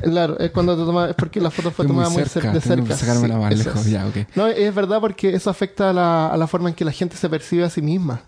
[0.03, 2.55] Claro, es cuando te tomas, es porque la foto fue muy tomada muy, cerca, cer-
[2.55, 2.97] de cerca.
[2.97, 3.85] Sí, más lejos.
[3.87, 3.91] es.
[3.91, 4.07] Ya.
[4.37, 7.17] No, es verdad porque eso afecta a la, a la forma en que la gente
[7.17, 8.23] se percibe a sí misma.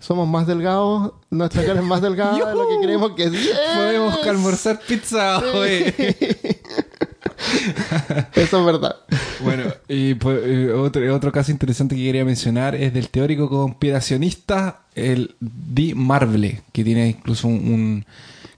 [0.00, 3.32] Somos más delgados, nuestra cara es más delgada de lo que creemos que es.
[3.76, 5.92] Podemos almorzar pizza hoy.
[8.34, 8.96] Eso es verdad.
[9.40, 14.82] Bueno, y pues, eh, otro, otro caso interesante que quería mencionar es del teórico conspiracionista,
[14.94, 18.06] el Di Marble, que tiene incluso un, un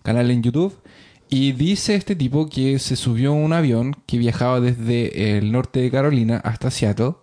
[0.03, 0.77] canal en YouTube.
[1.29, 5.81] Y dice este tipo que se subió a un avión que viajaba desde el norte
[5.81, 7.15] de Carolina hasta Seattle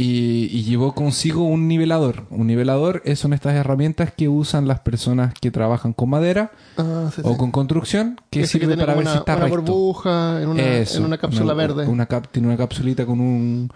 [0.00, 2.24] y, y llevó consigo un nivelador.
[2.30, 7.10] Un nivelador es- son estas herramientas que usan las personas que trabajan con madera Ah,
[7.14, 7.36] sí, o sí.
[7.36, 9.60] con construcción que Ese sirve para ver una, si está una recto.
[9.60, 11.86] burbuja en una, Eso, en una cápsula una- verde.
[11.88, 13.70] Una cap- tiene una capsulita con un...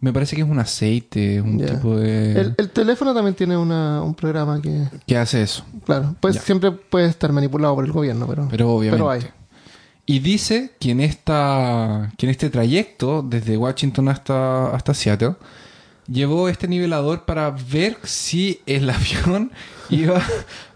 [0.00, 2.32] Me parece que es un aceite, un tipo de...
[2.40, 5.64] El, el teléfono también tiene una, un programa que, que hace eso.
[5.86, 9.02] claro, pues siempre puede estar manipulado por el gobierno, pero, Pero obviamente.
[9.02, 9.22] pero hay.
[10.06, 15.36] Y dice que en, esta, que en este trayecto, desde Washington hasta, hasta Seattle,
[16.06, 19.50] llevó este nivelador para ver si el avión
[19.90, 20.20] iba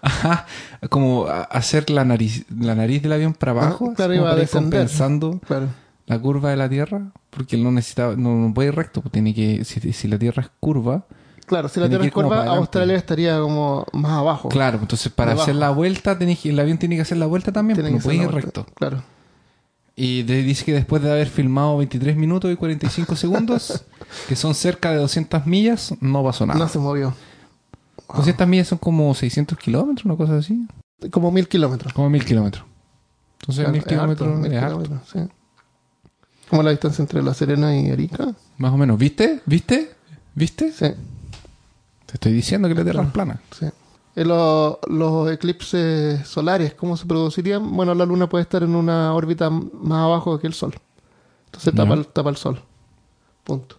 [0.02, 0.46] a,
[0.88, 4.48] como a hacer la nariz, la nariz del avión para abajo, Ah, claro, a ir
[4.48, 5.68] compensando Claro.
[6.06, 9.12] la curva de la Tierra, porque él no necesitaba, no, no puede ir recto, pues
[9.12, 11.04] tiene que, si, si la Tierra es curva,
[11.46, 12.44] Claro, si la Tierra es curva.
[12.44, 14.50] Australia estaría como más abajo.
[14.50, 17.76] claro, entonces para hacer la vuelta, tenés el avión tiene que hacer la vuelta también,
[17.76, 18.46] Tiene pues no puede ir vuelta.
[18.60, 18.66] recto.
[18.74, 19.02] Claro.
[20.00, 23.84] Y de- dice que después de haber filmado 23 minutos y 45 segundos,
[24.28, 26.56] que son cerca de 200 millas, no pasó nada.
[26.58, 27.12] No se movió.
[28.14, 30.66] 200 millas son como 600 kilómetros, una cosa así.
[31.10, 31.92] Como mil kilómetros.
[31.92, 32.64] Como 1000 kilómetros.
[33.40, 35.18] Entonces, Claro, 1000 es harto, kilómetros mil es kilómetros, sí.
[36.48, 38.34] Como la distancia entre La Serena y Arica.
[38.56, 38.98] Más o menos.
[38.98, 39.40] ¿Viste?
[39.46, 39.90] ¿Viste?
[40.34, 40.70] ¿Viste?
[40.72, 40.86] Sí,
[42.06, 43.40] Te estoy diciendo que la Tierra es plana.
[43.58, 43.66] sí.
[44.20, 47.76] Eh, lo- los eclipses solares, ¿cómo se producirían?
[47.76, 50.74] Bueno, la Luna puede estar en una órbita más abajo que el Sol.
[51.46, 52.60] Entonces tapa, el, tapa el Sol.
[53.44, 53.76] Punto.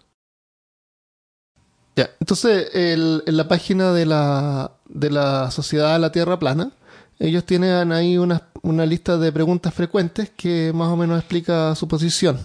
[1.96, 6.70] Ya, entonces el- en la página de la, de la Sociedad de la Tierra Plana,
[7.18, 11.86] ellos tienen ahí una, una lista de preguntas frecuentes que más o menos explica su
[11.86, 12.38] posición.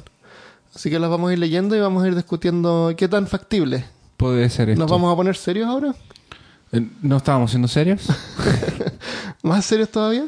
[0.75, 3.85] Así que las vamos a ir leyendo y vamos a ir discutiendo qué tan factible.
[4.17, 4.81] Puede ser esto.
[4.81, 5.95] ¿Nos vamos a poner serios ahora?
[6.71, 8.07] Eh, ¿No estábamos siendo serios?
[9.43, 10.27] ¿Más serios todavía?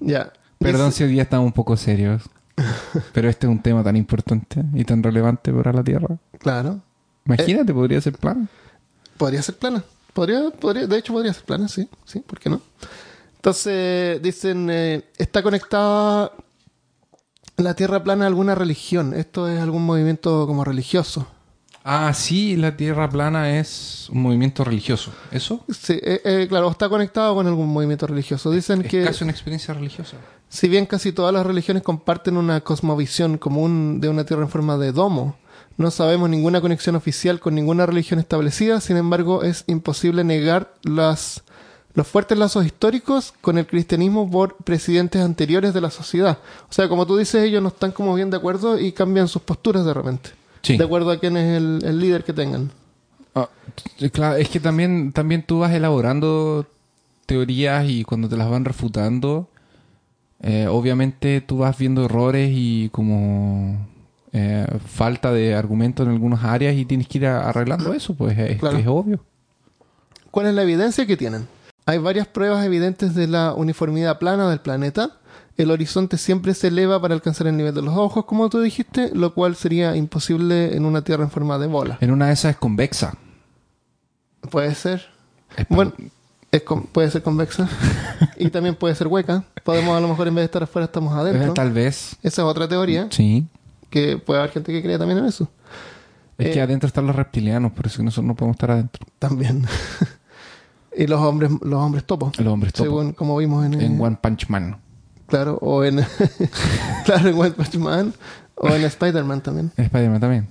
[0.00, 0.32] Ya.
[0.58, 2.22] Perdón si hoy día estamos un poco serios.
[3.12, 6.16] Pero este es un tema tan importante y tan relevante para la Tierra.
[6.38, 6.80] Claro.
[7.24, 8.48] Imagínate, podría ser plana.
[9.16, 9.84] Podría ser plana.
[10.12, 11.88] Podría, podría, de hecho, podría ser plana, sí.
[12.04, 12.60] Sí, ¿por qué no?
[13.36, 16.32] Entonces, dicen, eh, está conectada
[17.56, 19.14] la Tierra plana a alguna religión.
[19.14, 21.28] Esto es algún movimiento como religioso.
[21.90, 25.10] Ah, sí, la Tierra plana es un movimiento religioso.
[25.30, 25.64] ¿Eso?
[25.70, 28.50] Sí, eh, eh, claro, está conectado con algún movimiento religioso.
[28.50, 30.18] Dicen Es que, casi una experiencia religiosa.
[30.50, 34.76] si bien casi todas las religiones comparten una cosmovisión común de una Tierra en forma
[34.76, 35.36] de domo,
[35.78, 38.82] no sabemos ninguna conexión oficial con ninguna religión establecida.
[38.82, 41.42] Sin embargo, es imposible negar las,
[41.94, 46.36] los fuertes lazos históricos con el cristianismo por presidentes anteriores de la sociedad.
[46.68, 49.40] O sea, como tú dices, ellos no están como bien de acuerdo y cambian sus
[49.40, 50.37] posturas de repente.
[50.62, 50.76] Sí.
[50.76, 52.70] De acuerdo a quién es el, el líder que tengan.
[53.34, 53.48] Ah,
[54.12, 56.66] claro, es que también, también tú vas elaborando
[57.26, 59.48] teorías y cuando te las van refutando,
[60.40, 63.86] eh, obviamente tú vas viendo errores y como
[64.32, 68.58] eh, falta de argumento en algunas áreas y tienes que ir arreglando eso, pues es,
[68.58, 68.78] Claro.
[68.78, 69.20] es obvio.
[70.30, 71.46] ¿Cuál es la evidencia que tienen?
[71.86, 75.12] Hay varias pruebas evidentes de la uniformidad plana del planeta.
[75.58, 79.10] El horizonte siempre se eleva para alcanzar el nivel de los ojos, como tú dijiste,
[79.12, 81.98] lo cual sería imposible en una Tierra en forma de bola.
[82.00, 83.14] En una de esas es convexa.
[84.50, 85.06] Puede ser.
[85.56, 85.92] Es Bueno,
[86.50, 87.68] Es con- puede ser convexa
[88.38, 89.44] y también puede ser hueca.
[89.64, 91.50] Podemos a lo mejor en vez de estar afuera estamos adentro.
[91.50, 92.16] Eh, Tal vez.
[92.22, 93.46] Esa es otra teoría Sí.
[93.90, 95.48] que puede haber gente que cree también en eso.
[96.38, 99.04] Es Eh, que adentro están los reptilianos, por eso nosotros no podemos estar adentro.
[99.18, 99.66] También.
[100.96, 102.38] y los hombres los hombres topos.
[102.38, 102.84] Los hombres topo.
[102.84, 104.78] Según como vimos en, En eh, One Punch Man.
[105.28, 106.04] Claro o en
[107.04, 108.14] claro en
[108.60, 109.72] o en Spider-Man también.
[109.76, 110.48] En Spider-Man también.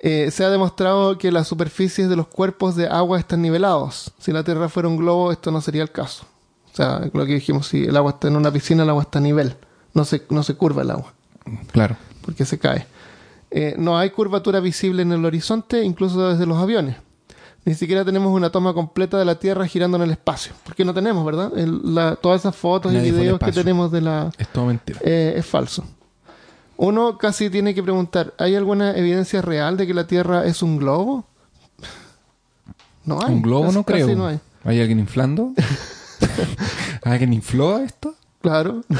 [0.00, 4.12] Eh, se ha demostrado que las superficies de los cuerpos de agua están nivelados.
[4.18, 6.26] Si la Tierra fuera un globo, esto no sería el caso.
[6.72, 9.20] O sea, lo que dijimos, si el agua está en una piscina, el agua está
[9.20, 9.56] a nivel.
[9.94, 11.12] No se, no se curva el agua,
[11.70, 11.96] Claro.
[12.22, 12.86] porque se cae.
[13.50, 16.96] Eh, no hay curvatura visible en el horizonte, incluso desde los aviones.
[17.64, 20.52] Ni siquiera tenemos una toma completa de la Tierra girando en el espacio.
[20.64, 21.56] Porque no tenemos, ¿verdad?
[21.56, 24.98] El- la- todas esas fotos Nadie y videos que tenemos de la, Es todo mentira.
[25.04, 25.84] eh, es falso.
[26.76, 30.76] Uno casi tiene que preguntar, ¿hay alguna evidencia real de que la Tierra es un
[30.78, 31.24] globo?
[33.04, 33.32] No hay.
[33.32, 34.14] Un globo Casi- no creo.
[34.16, 34.40] no hay.
[34.64, 35.52] ¿Hay alguien inflando?
[37.04, 38.14] ¿Alguien infló esto?
[38.40, 38.82] Claro.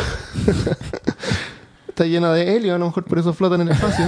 [1.89, 4.07] Está llena de helio, a lo mejor por eso flotan en el espacio.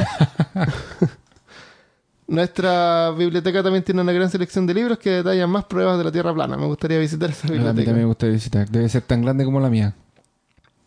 [2.26, 6.12] Nuestra biblioteca también tiene una gran selección de libros que detallan más pruebas de la
[6.12, 6.56] Tierra plana.
[6.56, 7.84] Me gustaría visitar esa A mí biblioteca.
[7.84, 8.68] también me gusta visitar.
[8.68, 9.94] Debe ser tan grande como la mía.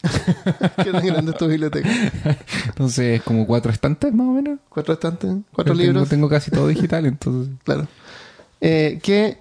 [0.84, 1.90] ¿Qué tan grande es tu biblioteca?
[2.66, 4.60] Entonces, como cuatro estantes más o menos.
[4.70, 5.30] ¿Cuatro estantes?
[5.52, 6.10] ¿Cuatro Pero tengo- libros?
[6.10, 7.54] Tengo casi todo digital, entonces.
[7.64, 7.88] Claro.
[8.62, 9.38] Eh, ¿qué,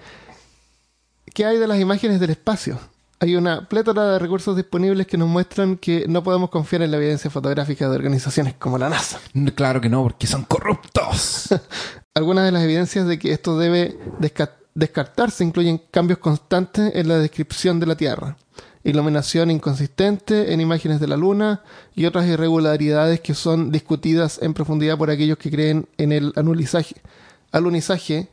[1.32, 2.78] ¿Qué hay de las imágenes del espacio?
[3.18, 6.98] Hay una plétora de recursos disponibles que nos muestran que no podemos confiar en la
[6.98, 9.18] evidencia fotográfica de organizaciones como la NASA.
[9.54, 11.48] Claro que no, porque son corruptos.
[12.14, 17.18] Algunas de las evidencias de que esto debe desca- descartarse incluyen cambios constantes en la
[17.18, 18.36] descripción de la Tierra,
[18.84, 21.62] iluminación inconsistente en imágenes de la Luna
[21.94, 26.96] y otras irregularidades que son discutidas en profundidad por aquellos que creen en el anulizaje.
[27.50, 28.28] Alunizaje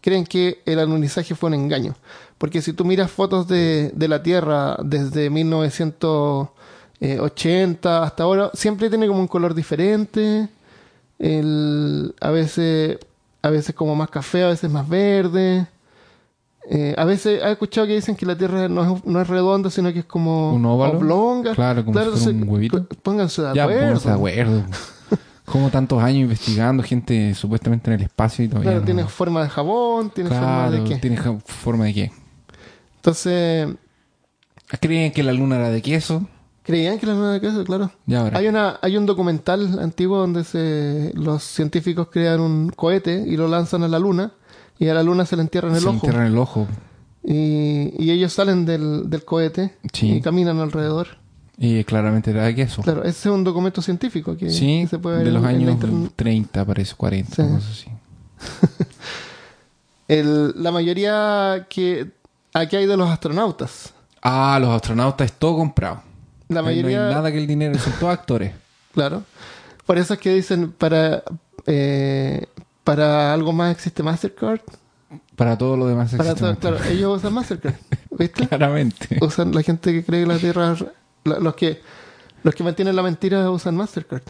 [0.00, 1.94] creen que el alunizaje fue un engaño.
[2.38, 9.08] Porque si tú miras fotos de, de la Tierra desde 1980 hasta ahora, siempre tiene
[9.08, 10.48] como un color diferente.
[11.18, 12.98] El, a veces
[13.42, 15.66] a veces como más café, a veces más verde.
[16.70, 19.70] Eh, a veces he escuchado que dicen que la Tierra no es, no es redonda,
[19.70, 21.54] sino que es como ¿Un oblonga.
[21.54, 22.84] Claro, como si fuera un huevito.
[23.02, 23.80] Pónganse de ya, acuerdo.
[23.80, 24.64] pónganse de acuerdo.
[25.52, 29.42] Como tantos años investigando, gente supuestamente en el espacio y todavía Claro, no- tiene forma
[29.42, 30.96] de jabón, tiene forma de qué.
[30.96, 32.12] tiene forma de qué.
[32.96, 33.68] Entonces,
[34.80, 36.26] Creían que la luna era de queso.
[36.62, 37.90] creían que la luna de queso, claro.
[38.06, 38.38] Y ahora.
[38.38, 43.48] Hay una, hay un documental antiguo donde se, los científicos crean un cohete y lo
[43.48, 44.32] lanzan a la luna
[44.78, 45.94] y a la luna se le entierra en el se ojo.
[45.96, 46.66] entierra en el ojo.
[47.24, 50.16] Y, y ellos salen del, del cohete Sí.
[50.16, 51.17] y caminan alrededor.
[51.60, 52.82] Y claramente era queso.
[52.82, 55.50] Claro, ese es un documento científico que, sí, que se puede ver de los en-
[55.50, 56.12] en años internet.
[56.14, 57.42] 30, parece, 40, Sí.
[57.42, 57.90] cosas así.
[60.08, 62.10] El- la mayoría que
[62.54, 63.92] aquí hay de los astronautas.
[64.22, 66.02] Ah, los astronautas es todo comprado.
[66.48, 68.52] La mayoría, No hay nada que el dinero, son todos actores.
[68.94, 69.22] claro.
[69.84, 71.22] Por eso es que dicen para
[71.66, 72.46] eh,
[72.84, 74.60] para algo más existe Mastercard.
[75.36, 76.58] Para todo lo demás Para existe todo- más.
[76.58, 77.74] claro, ellos usan Mastercard,
[78.18, 78.48] ¿viste?
[78.48, 79.18] Claramente.
[79.20, 80.74] Usan la gente que cree que la Tierra,
[81.28, 81.80] la- los que
[82.42, 84.22] los que mantienen la mentira usan Mastercard.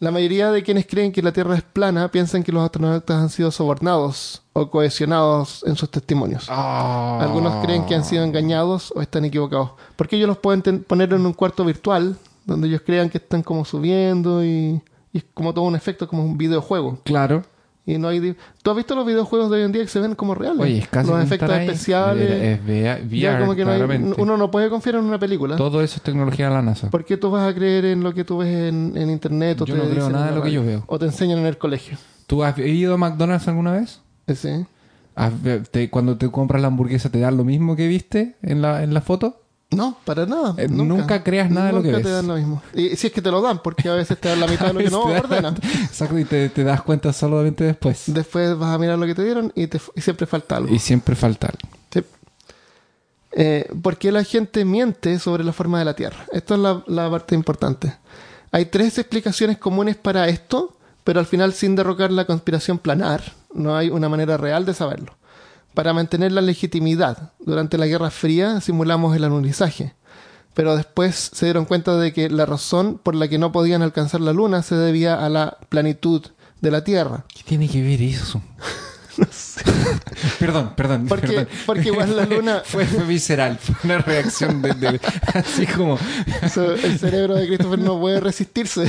[0.00, 3.28] La mayoría de quienes creen que la Tierra es plana piensan que los astronautas han
[3.28, 6.46] sido sobornados o cohesionados en sus testimonios.
[6.48, 7.18] Ah.
[7.20, 9.72] Algunos creen que han sido engañados o están equivocados.
[9.96, 12.16] Porque ellos los pueden poner en un cuarto virtual
[12.46, 14.80] donde ellos crean que están como subiendo y,
[15.12, 16.98] y es como todo un efecto, como un videojuego.
[17.04, 17.42] Claro.
[17.86, 18.36] Y no hay.
[18.62, 20.60] ¿Tú has visto los videojuegos de hoy en día que se ven como reales?
[20.60, 22.30] Oye, es casi los efectos especiales.
[22.30, 24.20] Es VR, ya como que no hay- claramente.
[24.20, 25.56] uno no puede confiar en una película.
[25.56, 26.90] Todo eso es tecnología de la NASA.
[26.90, 29.64] ¿Por qué tú vas a creer en lo que tú ves en, en internet o
[29.64, 30.84] Yo te no creo nada de lo que yo veo.
[30.86, 31.96] O te enseñan en el colegio.
[32.26, 34.00] ¿Tú has ido a McDonald's alguna vez?
[34.26, 34.66] Ese.
[35.16, 35.32] ¿Has-
[35.70, 38.94] te- cuando te compras la hamburguesa, ¿te dan lo mismo que viste en la, en
[38.94, 39.39] la foto?
[39.72, 40.54] No, para nada.
[40.58, 42.16] Eh, nunca creas nada de lo que Nunca te ves.
[42.16, 42.60] dan lo mismo.
[42.74, 44.72] Y si es que te lo dan, porque a veces te dan la mitad de
[44.72, 45.56] lo que no ordenan.
[45.84, 48.02] Exacto, y te, te das cuenta solamente después.
[48.06, 50.74] Después vas a mirar lo que te dieron y, te- y siempre falta algo.
[50.74, 51.60] Y siempre falta algo.
[51.92, 52.02] Sí.
[53.32, 56.26] Eh, ¿Por qué la gente miente sobre la forma de la Tierra?
[56.32, 57.94] Esto es la, la parte importante.
[58.50, 63.22] Hay tres explicaciones comunes para esto, pero al final sin derrocar la conspiración planar,
[63.54, 65.14] no hay una manera real de saberlo.
[65.80, 69.94] Para mantener la legitimidad, durante la Guerra Fría simulamos el anulizaje,
[70.52, 74.20] pero después se dieron cuenta de que la razón por la que no podían alcanzar
[74.20, 76.22] la Luna se debía a la planitud
[76.60, 77.24] de la Tierra.
[77.34, 78.42] ¿Qué tiene que ver eso?
[80.38, 81.06] Perdón, perdón.
[81.08, 81.48] Porque, perdón.
[81.64, 82.60] porque igual la Luna...
[82.66, 85.00] Fue, fue visceral, fue una reacción de, de-
[85.32, 85.98] así como
[86.42, 88.84] el cerebro de Christopher no puede resistirse.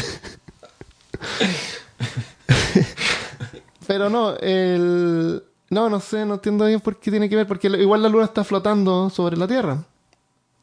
[3.88, 5.42] Pero no, el,
[5.72, 8.26] No, no sé, no entiendo bien por qué tiene que ver, porque igual la luna
[8.26, 9.82] está flotando sobre la Tierra.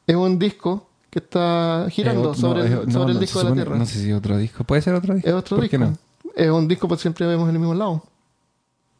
[0.07, 3.45] Es un disco que está girando sobre, no, el, sobre no, el no, disco de
[3.47, 3.79] la Tierra.
[3.79, 4.65] No sé si otro disco.
[4.65, 5.27] ¿Puede ser otro disco?
[5.27, 5.95] es otro ¿Por disco.
[6.35, 6.45] qué?
[6.45, 8.03] Es un disco, pues siempre vemos en el mismo lado.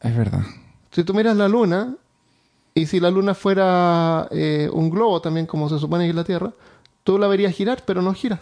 [0.01, 0.41] Es verdad.
[0.91, 1.95] Si tú miras la luna,
[2.73, 6.23] y si la luna fuera eh, un globo también, como se supone que es la
[6.23, 6.51] Tierra,
[7.03, 8.41] tú la verías girar, pero no gira.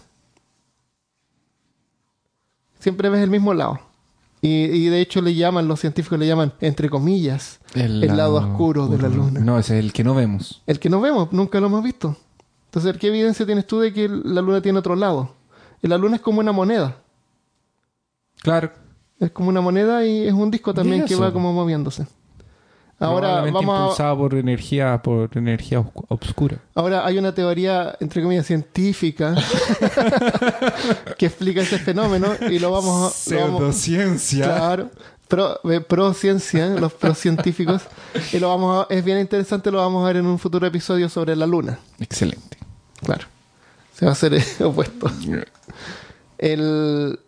[2.80, 3.82] Siempre ves el mismo lado.
[4.42, 8.88] Y, y de hecho le llaman, los científicos le llaman, entre comillas, el, lado oscuro
[8.88, 9.40] de la luna.
[9.40, 10.62] No, ese es el que no vemos.
[10.68, 12.16] El que no vemos, nunca lo hemos visto.
[12.66, 15.34] Entonces, ¿qué evidencia tienes tú de que la luna tiene otro lado?
[15.82, 16.98] La luna es como una moneda.
[18.42, 18.72] Claro.
[19.20, 22.06] Es como una moneda y es un disco también que va como moviéndose.
[23.00, 26.58] Ahora vamos a, impulsado por energía, por energía oscu- obscura.
[26.74, 29.36] ahora hay una teoría entre comillas científica
[31.18, 34.46] que explica ese fenómeno y lo vamos a Pseudociencia.
[34.46, 34.90] claro
[35.28, 37.84] pro, eh, pro ciencia los pro científicos
[38.34, 41.08] y lo vamos a- es bien interesante lo vamos a ver en un futuro episodio
[41.10, 42.58] sobre la luna Excelente.
[43.04, 43.26] claro
[43.94, 45.12] se va a hacer eh, opuesto
[46.38, 47.20] El,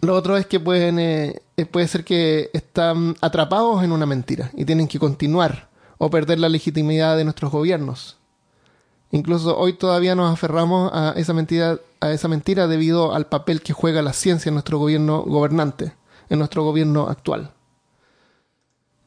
[0.00, 4.50] lo otro es que pueden, eh, eh, puede ser que están atrapados en una mentira
[4.54, 5.68] y tienen que continuar
[5.98, 8.16] o perder la legitimidad de nuestros gobiernos.
[9.10, 13.72] Incluso hoy todavía nos aferramos a esa mentira, a esa mentira debido al papel que
[13.72, 15.92] juega la ciencia en nuestro gobierno gobernante,
[16.30, 17.52] en nuestro gobierno actual.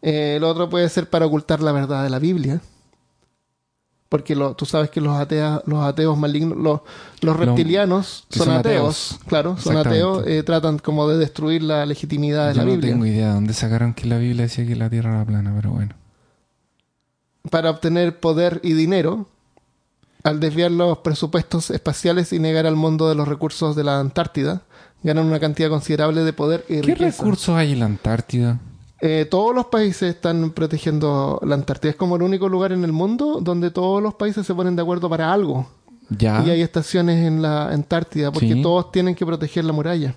[0.02, 2.62] Eh, lo otro puede ser para ocultar la verdad de la Biblia.
[4.10, 6.80] Porque lo- tú sabes que los ateas, los ateos malignos, los,
[7.22, 9.20] los reptilianos son, son ateos, ateos.
[9.28, 12.92] claro, son ateos, eh, tratan como de destruir la legitimidad de Yo la no Biblia
[12.92, 15.72] tengo idea de dónde sacaron que la Biblia decía que la Tierra era plana, pero
[15.72, 15.94] bueno.
[17.52, 19.28] para obtener poder y dinero
[20.24, 24.62] al desviar los presupuestos espaciales y negar al mundo de los recursos de la Antártida,
[25.04, 27.24] ganan una cantidad considerable de poder y ¿Qué riqueza.
[27.24, 28.60] recursos hay en la Antártida?
[29.00, 31.92] Eh, todos los países están protegiendo la Antártida.
[31.92, 34.82] Es como el único lugar en el mundo donde todos los países se ponen de
[34.82, 35.68] acuerdo para algo.
[36.10, 36.44] Ya.
[36.46, 38.62] Y hay estaciones en la Antártida porque Sí.
[38.62, 40.16] todos tienen que proteger la muralla.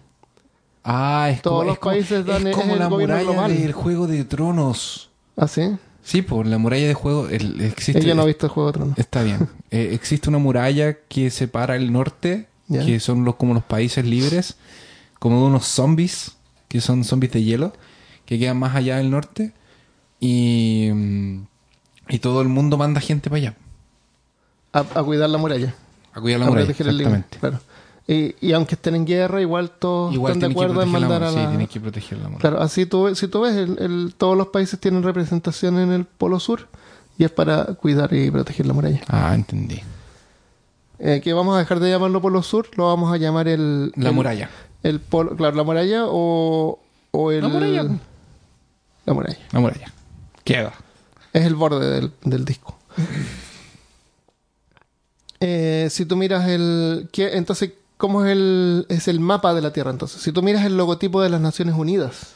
[0.82, 3.54] Ah, es Todos como, los es como- países dan- es como el la muralla global.
[3.60, 5.10] del Juego de Tronos.
[5.36, 5.76] ¿Ah, sí?
[6.02, 8.00] Sí, por la muralla de juego el- existe.
[8.00, 8.98] Ella no ha visto el Juego de Tronos.
[8.98, 9.48] Está bien.
[9.72, 12.84] Eh, existe una muralla que separa el norte, Ya.
[12.84, 14.56] que son los como los países libres,
[15.20, 16.32] como de unos zombies,
[16.66, 17.72] que son zombies de hielo,
[18.30, 19.52] que quedan más allá del norte.
[20.20, 20.88] Y,
[22.08, 23.54] y todo el mundo manda gente para allá,
[24.72, 25.74] A, a cuidar la muralla.
[26.12, 26.66] a cuidar la a muralla.
[26.66, 27.38] el Exactamente.
[27.38, 27.60] Claro.
[28.06, 31.22] Y, y aunque estén en guerra, igual todos Igual están de acuerdo en la mandar
[31.22, 31.40] a la...
[31.42, 32.40] Sí, tienen que proteger la muralla.
[32.40, 35.92] Claro, así tú, ves- si tú ves, el- el- todos los países tienen representación en
[35.92, 36.68] el Polo Sur
[37.18, 39.00] y es para cuidar y proteger la muralla.
[39.08, 39.80] Ah, entendí.
[40.98, 43.92] Eh, que vamos a dejar de llamarlo Polo Sur, lo vamos a llamar el...
[43.96, 44.50] La el- muralla.
[44.82, 46.78] El polo, claro, la muralla o,
[47.12, 47.40] o el...
[47.42, 47.86] La muralla.
[49.10, 49.38] La muralla.
[49.50, 49.92] La muralla.
[50.44, 50.72] Queda.
[51.32, 52.78] Es el borde del, del disco.
[55.42, 57.08] Eh, si tú miras el...
[57.12, 57.38] ¿qué?
[57.38, 60.20] Entonces, ¿cómo es el, es el mapa de la Tierra entonces?
[60.20, 62.34] Si tú miras el logotipo de las Naciones Unidas,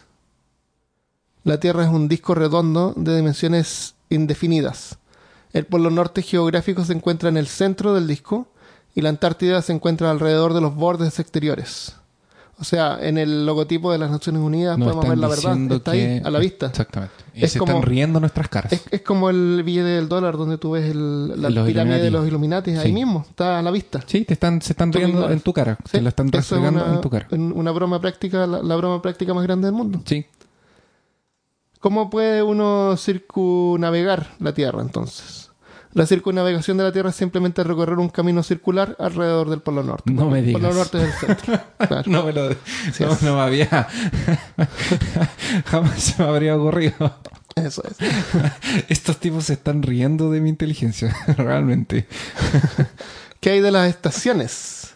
[1.43, 4.97] la Tierra es un disco redondo de dimensiones indefinidas.
[5.53, 8.49] El polo norte geográfico se encuentra en el centro del disco
[8.95, 11.97] y la Antártida se encuentra alrededor de los bordes exteriores.
[12.57, 15.59] O sea, en el logotipo de las Naciones Unidas podemos ver la verdad.
[15.73, 16.67] Está que- ahí, a la vista.
[16.67, 17.15] Exactamente.
[17.35, 18.73] Y Es se como- están riendo nuestras caras.
[18.73, 22.11] Es, es como el billete del dólar donde tú ves el- la Los pirámide de
[22.13, 22.71] los Illuminati.
[22.73, 24.03] Ahí mismo, está a la vista.
[24.07, 25.77] Sí, te están, se están Tú riendo en tu cara.
[25.85, 27.27] Sí, Te la están eso es refregando una, en tu cara.
[27.33, 30.01] una broma práctica, la, la broma práctica más grande del mundo.
[30.05, 30.25] Sí.
[31.81, 35.44] ¿Cómo puede uno circunnavegar la Tierra entonces?
[35.95, 40.11] La circunnavegación de la Tierra es simplemente recorrer un camino circular alrededor del Polo Norte.
[40.11, 40.77] No me El Polo digas.
[40.77, 41.61] Norte es el centro.
[41.79, 42.11] Claro.
[42.11, 42.51] No me lo...
[42.93, 43.69] Sí, no, no me había...
[45.67, 47.15] Jamás se me habría ocurrido.
[47.55, 47.97] Eso es.
[48.89, 51.15] Estos tipos se están riendo de mi inteligencia.
[51.37, 52.09] Realmente.
[53.39, 54.95] ¿Qué hay de las estaciones?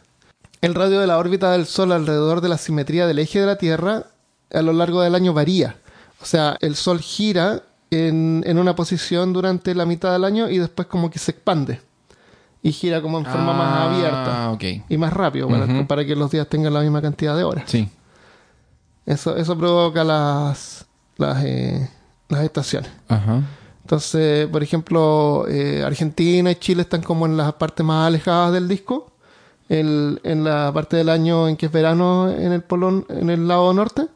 [0.62, 3.56] El radio de la órbita del Sol alrededor de la simetría del eje de la
[3.56, 4.06] Tierra
[4.52, 5.76] a lo largo del año varía.
[6.20, 10.58] O sea, el Sol gira en, en una posición durante la mitad del año y
[10.58, 11.80] después como que se expande.
[12.62, 14.46] Y gira como en forma más abierta.
[14.46, 14.64] Ah, ok.
[14.88, 15.48] Y más rápido
[15.86, 17.64] para, que los días tengan la misma cantidad de horas.
[17.66, 17.88] Sí.
[19.06, 20.84] Eso, eso provoca las,
[21.16, 21.88] las, eh,
[22.28, 22.90] las estaciones.
[23.08, 23.42] Ajá.
[23.82, 28.68] Entonces, por ejemplo, eh, Argentina y Chile están como en las partes más alejadas del
[28.68, 29.12] disco.
[29.68, 33.46] El- en la parte del año en que es verano en el polo, en el
[33.48, 34.06] lado norte,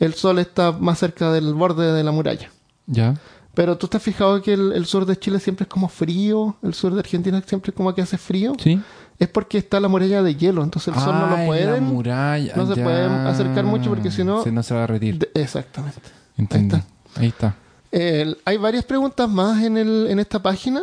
[0.00, 2.50] el sol está más cerca del borde de la muralla.
[2.88, 3.14] Ya.
[3.54, 6.74] Pero tú estás fijado que el, el sur de Chile siempre es como frío, el
[6.74, 8.54] sur de Argentina siempre es como que hace frío.
[8.60, 8.80] Sí.
[9.18, 11.84] Es porque está la muralla de hielo, entonces el sol no lo es la pueden.
[11.84, 12.52] muralla.
[12.56, 15.18] no se pueden acercar mucho porque si no- Se no se va a retirar.
[15.18, 16.00] de- exactamente.
[16.36, 16.84] Está.
[17.16, 17.56] Ahí está.
[18.44, 20.82] Hay varias preguntas más en, el, en esta página,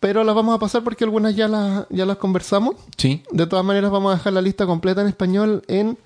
[0.00, 2.74] pero las vamos a pasar porque algunas ya las, ya las conversamos.
[2.96, 3.22] Sí.
[3.30, 5.96] De todas maneras, vamos a dejar la lista completa en español en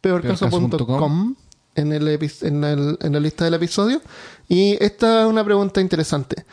[0.00, 1.34] Peorcaso.com.
[1.78, 4.00] en, la lista del episodio.
[4.48, 6.44] Y esta es una pregunta interesante.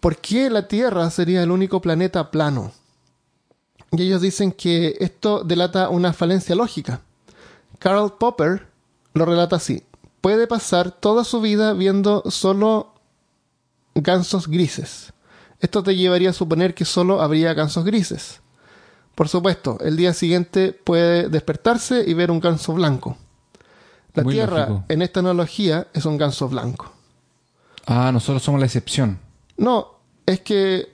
[0.00, 2.72] ¿Por qué la Tierra sería el único planeta plano?
[3.92, 7.00] Y ellos dicen que esto delata una falencia lógica.
[7.78, 8.66] Karl Popper
[9.14, 9.84] lo relata así.
[10.20, 12.94] Puede pasar toda su vida viendo solo
[13.94, 15.12] gansos grises.
[15.60, 18.40] Esto te llevaría a suponer que solo habría gansos grises.
[19.14, 23.16] Por supuesto, el día siguiente puede despertarse y ver un ganso blanco.
[24.16, 24.84] La Muy Tierra, lógico.
[24.88, 26.92] en esta analogía, es un ganso blanco.
[27.86, 29.18] Ah, nosotros somos la excepción.
[29.56, 29.88] No,
[30.26, 30.88] es que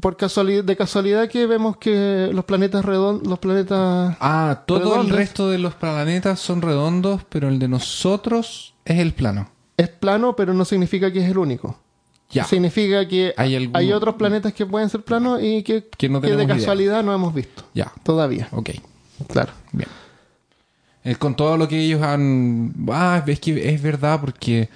[0.00, 5.08] por casualidad, de casualidad que vemos que los planetas redondos, los planetas Ah, todo el
[5.08, 9.48] resto de los planetas son redondos, pero el de nosotros es el plano.
[9.78, 11.78] es plano, pero no significa que es el único.
[12.30, 12.44] Ya.
[12.44, 16.28] Significa que Hay hay, otros planetas que pueden ser planos y que, Que no que
[16.34, 16.56] de idea.
[16.56, 17.92] casualidad no hemos visto Ya.
[18.02, 18.48] todavía.
[18.52, 18.70] Ok.
[19.28, 19.52] Claro.
[19.72, 19.88] Bien.
[21.06, 22.74] Eh, con todo lo que ellos han...
[22.90, 24.68] Ah, es que es verdad porque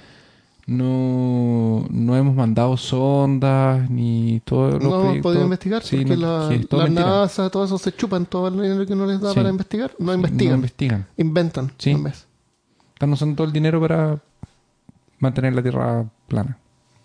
[0.66, 4.70] no, no hemos mandado sondas ni todo.
[4.78, 6.88] los No hemos podido investigar Sí, porque no, la, la.
[6.88, 9.36] NASA, todo eso se chupan todo el dinero que no les da Sí.
[9.36, 9.90] para investigar.
[9.98, 11.06] No investigan, No investigan.
[11.16, 11.72] inventan.
[11.78, 11.96] Sí.
[12.94, 14.20] Están usando todo el dinero para
[15.18, 16.56] mantener la Tierra plana.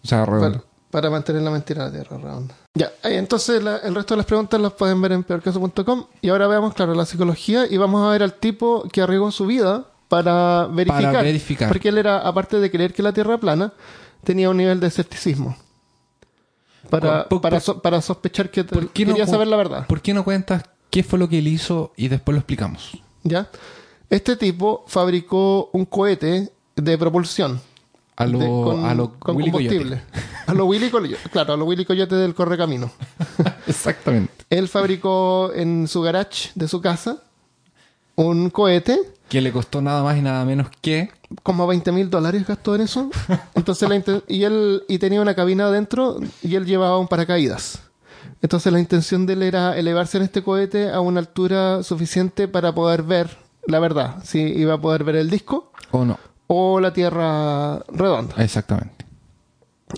[0.03, 0.63] O sea, redonda.
[0.95, 2.55] Para mantener la mentira de la Tierra redonda.
[2.73, 6.05] Ya, eh, entonces la- el resto de las preguntas las pueden ver en peorcaso.com.
[6.21, 9.45] Y ahora veamos, claro, la psicología y vamos a ver al tipo que arriesgó su
[9.45, 11.03] vida para verificar.
[11.11, 11.67] Para verificar.
[11.67, 13.73] Porque él era, aparte de creer que la Tierra plana,
[14.23, 15.57] tenía un nivel de escepticismo.
[16.89, 19.57] Para, Por- para, so- para sospechar que te- ¿Por qué no quería cu- saber la
[19.57, 19.87] verdad.
[19.87, 22.97] ¿Por qué no cuentas qué fue lo que él hizo y después lo explicamos?
[23.23, 23.49] ¿Ya?
[24.09, 27.59] Este tipo fabricó un cohete de propulsión.
[28.17, 29.75] A lo, de- con, a lo con Willy Coyote.
[29.77, 30.03] combustible.
[30.47, 31.17] A lo Willy Coyote.
[31.31, 32.91] Claro, a lo Willy Coyote del Correcamino.
[33.67, 34.31] Exactamente.
[34.49, 37.17] Él fabricó en su garage de su casa
[38.15, 38.97] un cohete,
[39.27, 41.09] Que le costó nada más y nada menos que...
[41.43, 43.09] como 20 mil dólares gastó en eso.
[43.55, 47.81] Entonces la y él y tenía una cabina adentro y él llevaba un paracaídas.
[48.41, 52.73] Entonces la intención de él era elevarse en este cohete a una altura suficiente para
[52.73, 53.37] poder ver
[53.67, 56.19] la verdad, si iba a poder ver el disco O no.
[56.47, 58.35] O la Tierra redonda.
[58.43, 59.05] Exactamente.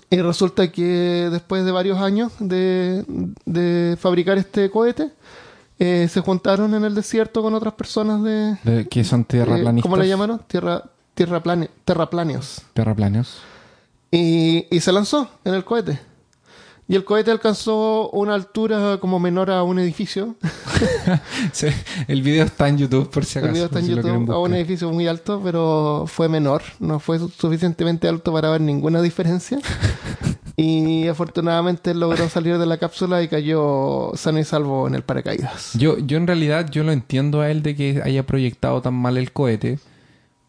[0.10, 3.04] Y resulta que después de varios años de,
[3.46, 5.12] de fabricar este cohete,
[5.80, 8.58] eh, se juntaron en el desierto con otras personas de...
[8.64, 9.84] De- que son eh, tierraplanistas.
[9.90, 10.40] ¿Cómo le llamaron?
[10.48, 10.84] Tierra,
[11.14, 12.62] tierra plane- terraplaneos.
[12.74, 13.38] Terraplaneos.
[14.12, 16.00] Y, y se lanzó en el cohete.
[16.90, 20.36] Y el cohete alcanzó una altura como menor a un edificio.
[21.52, 21.68] Sí,
[22.08, 23.48] el video está en YouTube por si acaso.
[23.50, 26.62] el video está en si YouTube a un edificio muy alto, pero fue menor.
[26.80, 29.60] No fue su- suficientemente alto para ver ninguna diferencia.
[30.56, 35.72] y afortunadamente logró salir de la cápsula y cayó sano y salvo en el paracaídas.
[35.74, 39.18] Yo, yo en realidad yo lo entiendo a él de que haya proyectado tan mal
[39.18, 39.80] el cohete.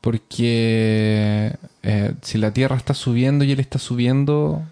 [0.00, 4.62] Porque eh, si la Tierra está subiendo y él está subiendo,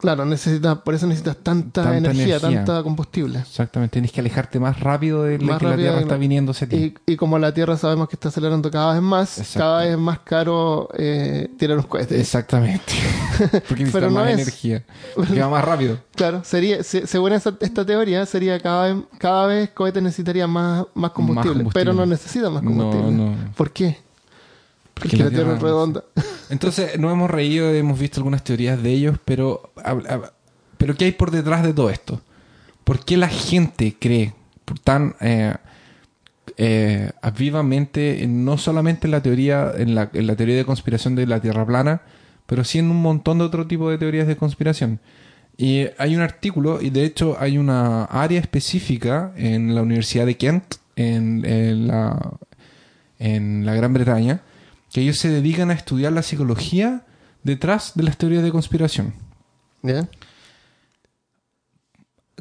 [0.00, 2.64] Claro, necesita, por eso necesitas tanta, Tanta energía, energía.
[2.64, 3.38] tanta combustible.
[3.40, 6.68] exactamente, tienes que alejarte más rápido de Más que la Tierra de está viniendo hacia
[6.68, 6.94] ti.
[7.06, 9.58] Y, y como la Tierra sabemos que está acelerando cada vez más, Exacto.
[9.60, 12.18] cada vez es más caro eh, tirar un cohete.
[12.18, 12.92] Exactamente.
[13.68, 14.34] Porque necesita Pero no más es.
[14.40, 14.84] energía.
[15.14, 15.98] Porque va más rápido.
[16.14, 20.84] Claro, sería, se- según esa- esta teoría, sería cada vez, cada vez cohetes necesitaría más,
[20.94, 21.84] más combustible, combustible.
[21.84, 23.10] pero no necesita más combustible.
[23.12, 23.36] No, no.
[23.56, 23.98] ¿Por qué?
[25.00, 26.04] Porque, la Tierra es redonda.
[26.50, 29.72] Entonces, nos hemos reído, hemos visto algunas teorías de ellos, pero,
[30.78, 32.20] pero ¿qué hay por detrás de todo esto?
[32.84, 34.34] ¿Por qué la gente cree
[34.64, 35.54] por tan eh,
[36.56, 41.14] eh, vivamente, en- no solamente en la teoría, en la, en la teoría de conspiración
[41.14, 42.02] de la Tierra plana,
[42.46, 45.00] pero sí en un montón de otro tipo de teorías de conspiración?
[45.56, 50.36] Y hay un artículo, y de hecho hay una área específica en la Universidad de
[50.36, 50.64] Kent,
[50.96, 52.32] en, en la,
[53.18, 54.40] en la Gran Bretaña,
[54.92, 57.04] que ellos se dedican a estudiar la psicología
[57.42, 59.14] detrás de las teorías de conspiración.
[59.82, 60.08] ¿Ya?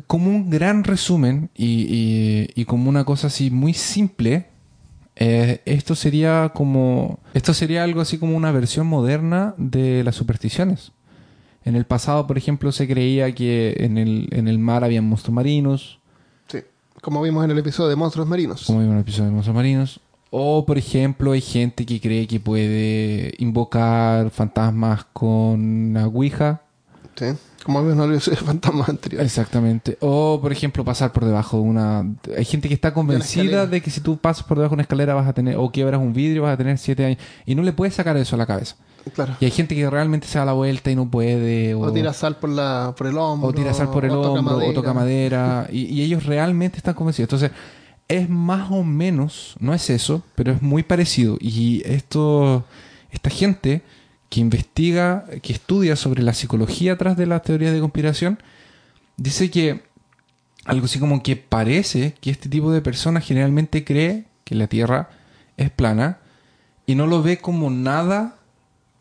[0.08, 4.48] Como un gran resumen y, y- y como una cosa así muy simple,
[5.16, 10.92] eh, esto sería como esto sería algo así como una versión moderna de las supersticiones.
[11.66, 15.36] En el pasado, por ejemplo, se creía que en el, en el mar había monstruos
[15.36, 16.00] marinos,
[16.48, 16.60] Sí.
[17.02, 18.64] Como vimos en el episodio de Monstruos Marinos.
[18.66, 20.00] como vimos en el episodio de monstruos marinos.
[20.32, 26.62] O, por ejemplo, hay gente que cree que puede invocar fantasmas con una ouija.
[27.16, 27.26] Sí.
[27.64, 29.22] Como el episodio de Fantasmas anterior.
[29.22, 29.98] Exactamente.
[30.00, 32.06] O, por ejemplo, pasar por debajo de una...
[32.38, 35.14] Hay gente que está convencida de que si tú pasas por debajo de una escalera
[35.14, 35.58] vas a tener...
[35.58, 37.20] O quiebras un vidrio vas a tener siete años.
[37.46, 38.76] Y no le puedes sacar eso a la cabeza.
[39.14, 39.36] Claro.
[39.40, 41.74] Y hay gente que realmente se da la vuelta y no puede.
[41.74, 43.50] O, O tira sal por, la, por el hombro.
[43.50, 45.40] o tira sal por el o toca hombro, o toca madera.
[45.40, 45.68] madera.
[45.74, 47.28] Y, y ellos realmente están convencidos.
[47.28, 47.52] Entonces,
[48.10, 51.38] es más o menos, no es eso, pero es muy parecido.
[51.40, 52.66] Y esto,
[53.12, 53.82] esta gente
[54.30, 58.40] que investiga, que estudia sobre la psicología atrás de las teorías de conspiración,
[59.18, 59.84] dice que
[60.66, 65.10] algo así como que parece que este tipo de personas generalmente cree que la Tierra
[65.58, 66.18] es plana
[66.86, 68.36] y no lo ve como nada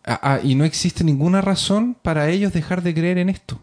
[0.05, 3.59] a- a- y no existe ninguna razón para ellos dejar de creer en esto.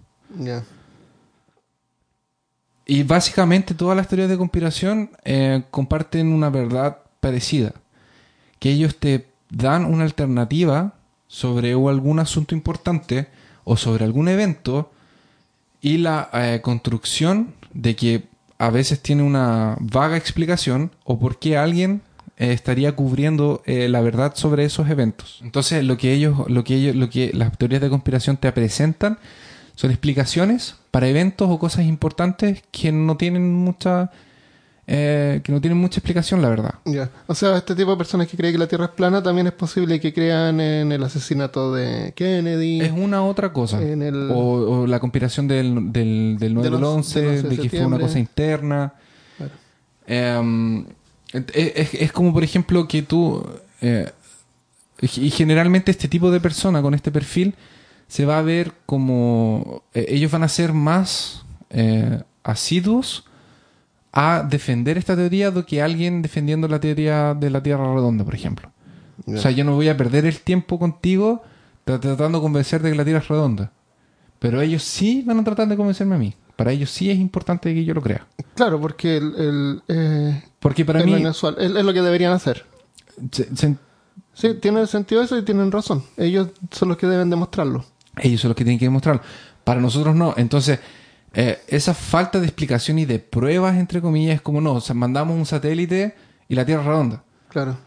[2.85, 7.73] Y básicamente todas las teorías de conspiración eh, comparten una verdad parecida.
[8.59, 10.93] Que ellos te dan una alternativa
[11.27, 13.27] sobre algún asunto importante
[13.63, 14.91] o sobre algún evento
[15.81, 18.23] y la eh, construcción de que
[18.57, 22.01] a veces tiene una vaga explicación o por qué alguien
[22.37, 25.39] eh, estaría cubriendo eh, la verdad sobre esos eventos.
[25.43, 29.19] Entonces lo que ellos, lo que ellos, lo que las teorías de conspiración te presentan
[29.75, 34.11] son explicaciones para eventos o cosas importantes que no tienen mucha
[34.87, 36.75] eh, que no tienen mucha explicación, la verdad.
[36.85, 37.09] Ya.
[37.25, 39.53] O sea, este tipo de personas que creen que la Tierra es plana también es
[39.53, 42.81] posible que crean en el asesinato de Kennedy.
[42.81, 43.81] Es una otra cosa.
[43.81, 47.29] En el- o, o la conspiración del, del, del 9 Del del 11, once- del
[47.29, 48.93] once de de que fue una cosa interna.
[49.37, 49.53] Claro.
[50.07, 53.43] Eh, es, es como, por ejemplo, que tú...
[53.81, 54.09] eh,
[55.01, 57.53] y generalmente este tipo de persona con este perfil
[58.07, 59.83] se va a ver como...
[59.93, 63.25] eh, ellos van a ser más eh, asiduos
[64.13, 68.33] a defender esta teoría do que alguien defendiendo la teoría de la Tierra redonda, por
[68.35, 68.71] ejemplo.
[69.27, 71.41] O sea, yo no voy a perder el tiempo contigo
[71.85, 73.71] tra- tratando de convencerte de que la Tierra es redonda.
[74.39, 76.33] Pero ellos sí van a tratar de convencerme a mí.
[76.55, 78.27] Para ellos sí es importante que yo lo crea.
[78.55, 81.13] Claro, porque el, el, eh, Porque para mí...
[81.25, 82.65] Es, es lo que deberían hacer.
[83.31, 83.75] se- se-
[84.33, 86.03] Sí, tiene sentido eso y tienen razón.
[86.17, 87.85] Ellos son los que deben demostrarlo.
[88.21, 89.21] Ellos son los que tienen que demostrarlo.
[89.63, 90.33] Para nosotros no.
[90.37, 90.79] Entonces,
[91.33, 94.73] eh, esa falta de explicación y de pruebas, entre comillas, es como no.
[94.73, 96.15] O sea, mandamos un satélite
[96.47, 97.23] y la Tierra es redonda.
[97.49, 97.77] Claro.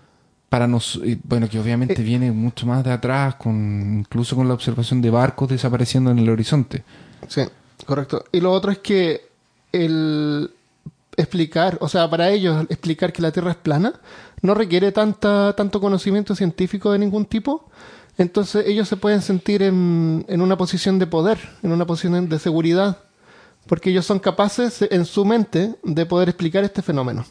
[0.49, 2.05] Para nos, bueno, que obviamente Eh.
[2.05, 6.29] viene mucho más de atrás, con incluso con la observación de barcos desapareciendo en el
[6.31, 6.85] horizonte.
[7.29, 7.43] Sí,
[7.85, 8.25] correcto.
[8.33, 9.29] Y lo otro es que
[9.73, 10.51] el
[11.17, 13.93] explicar, o sea, para ellos explicar que la Tierra es plana
[14.41, 17.69] no requiere tanta, tanto conocimiento científico de ningún tipo.
[18.19, 22.39] Entonces ellos se pueden sentir en, en una posición de poder, en una posición de
[22.39, 22.99] seguridad,
[23.67, 27.25] porque ellos son capaces en su mente de poder explicar este fenómeno.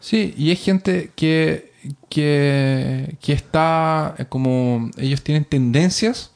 [0.00, 1.72] Sí, y es gente que,
[2.10, 6.32] que, está eh, como ellos tienen tendencias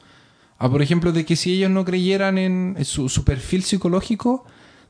[0.57, 4.45] a, por ejemplo, de que si ellos no creyeran en su, su perfil psicológico,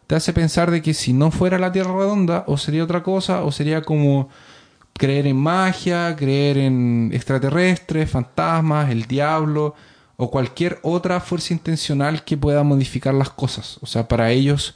[0.05, 3.43] te hace pensar de que si no fuera la Tierra redonda, o sería otra cosa,
[3.43, 4.29] o sería como
[4.97, 9.75] creer en magia, creer en extraterrestres, fantasmas, el diablo,
[10.17, 13.77] o cualquier otra fuerza intencional que pueda modificar las cosas.
[13.81, 14.75] O sea, para ellos,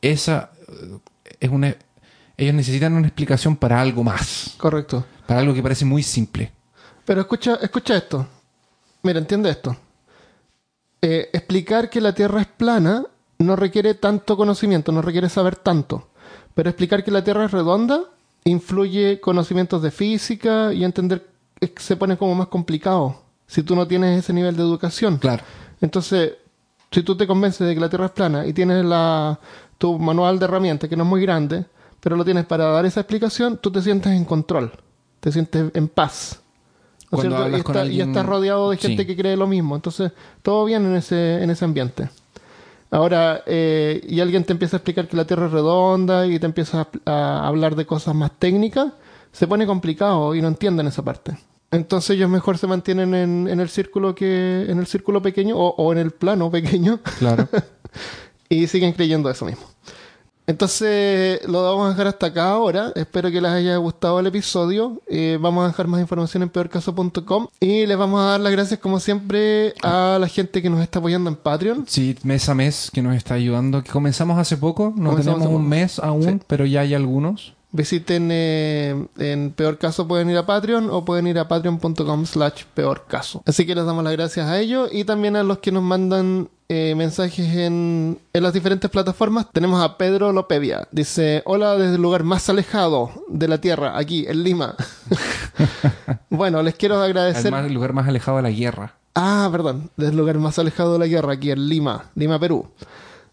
[0.00, 0.98] esa eh,
[1.40, 1.76] es una.
[2.36, 4.54] Ellos necesitan una explicación para algo más.
[4.56, 5.04] Correcto.
[5.26, 6.50] Para algo que parece muy simple.
[7.04, 8.26] Pero escucha, escucha esto.
[9.02, 9.76] Mira, entiende esto.
[11.02, 13.04] Eh, explicar que la Tierra es plana
[13.38, 16.08] no requiere tanto conocimiento, no requiere saber tanto.
[16.54, 18.04] Pero explicar que la Tierra es redonda
[18.50, 21.26] influye conocimientos de física y entender
[21.60, 25.18] eh, se pone como más complicado si tú no tienes ese nivel de educación.
[25.18, 25.42] Claro.
[25.80, 26.34] Entonces,
[26.90, 29.38] si tú te convences de que la Tierra es plana y tienes la,
[29.78, 31.64] tu manual de herramientas, que no es muy grande,
[32.00, 34.72] pero lo tienes para dar esa explicación, tú te sientes en control,
[35.20, 36.40] te sientes en paz.
[37.10, 37.44] ¿No es Cuando cierto?
[37.44, 39.06] hablas y, con está- y alguien- estás rodeado de gente Sí.
[39.06, 39.74] que cree lo mismo.
[39.74, 42.08] Entonces, todo bien en ese, en ese ambiente.
[42.90, 46.46] Ahora, eh, y alguien te empieza a explicar que la Tierra es redonda y te
[46.46, 48.92] empieza a, a hablar de cosas más técnicas,
[49.32, 51.36] se pone complicado y no entienden esa parte.
[51.70, 55.68] Entonces ellos mejor se mantienen en, en el círculo que en el círculo pequeño o,
[55.76, 57.46] o en el plano pequeño Claro.
[58.48, 59.62] y siguen creyendo eso mismo.
[60.50, 62.92] Entonces lo vamos a dejar hasta acá ahora.
[62.96, 65.00] Espero que les haya gustado el episodio.
[65.08, 68.80] Eh, vamos a dejar más información en peorcaso.com y les vamos a dar las gracias
[68.80, 71.84] como siempre a la gente que nos está apoyando en Patreon.
[71.86, 73.82] Sí, mes a mes que nos está ayudando.
[73.84, 74.92] Que comenzamos hace poco.
[74.96, 75.68] No Comenzamos tenemos un poco.
[75.68, 76.40] mes aún, Sí.
[76.48, 77.54] pero ya hay algunos.
[77.72, 82.64] Visiten eh, en peor caso pueden ir a Patreon o pueden ir a patreon.com slash
[82.74, 83.42] peor caso.
[83.46, 86.48] Así que les damos las gracias a ellos y también a los que nos mandan
[86.68, 89.46] eh, mensajes en, en las diferentes plataformas.
[89.52, 90.88] Tenemos a Pedro Lopedia.
[90.90, 94.74] Dice, hola desde el lugar más alejado de la Tierra, aquí en Lima.
[96.30, 97.52] bueno, les quiero agradecer...
[97.52, 98.94] Además, el lugar más alejado de la guerra.
[99.14, 102.68] Ah, perdón, del lugar más alejado de la guerra, aquí en Lima, Lima, Perú.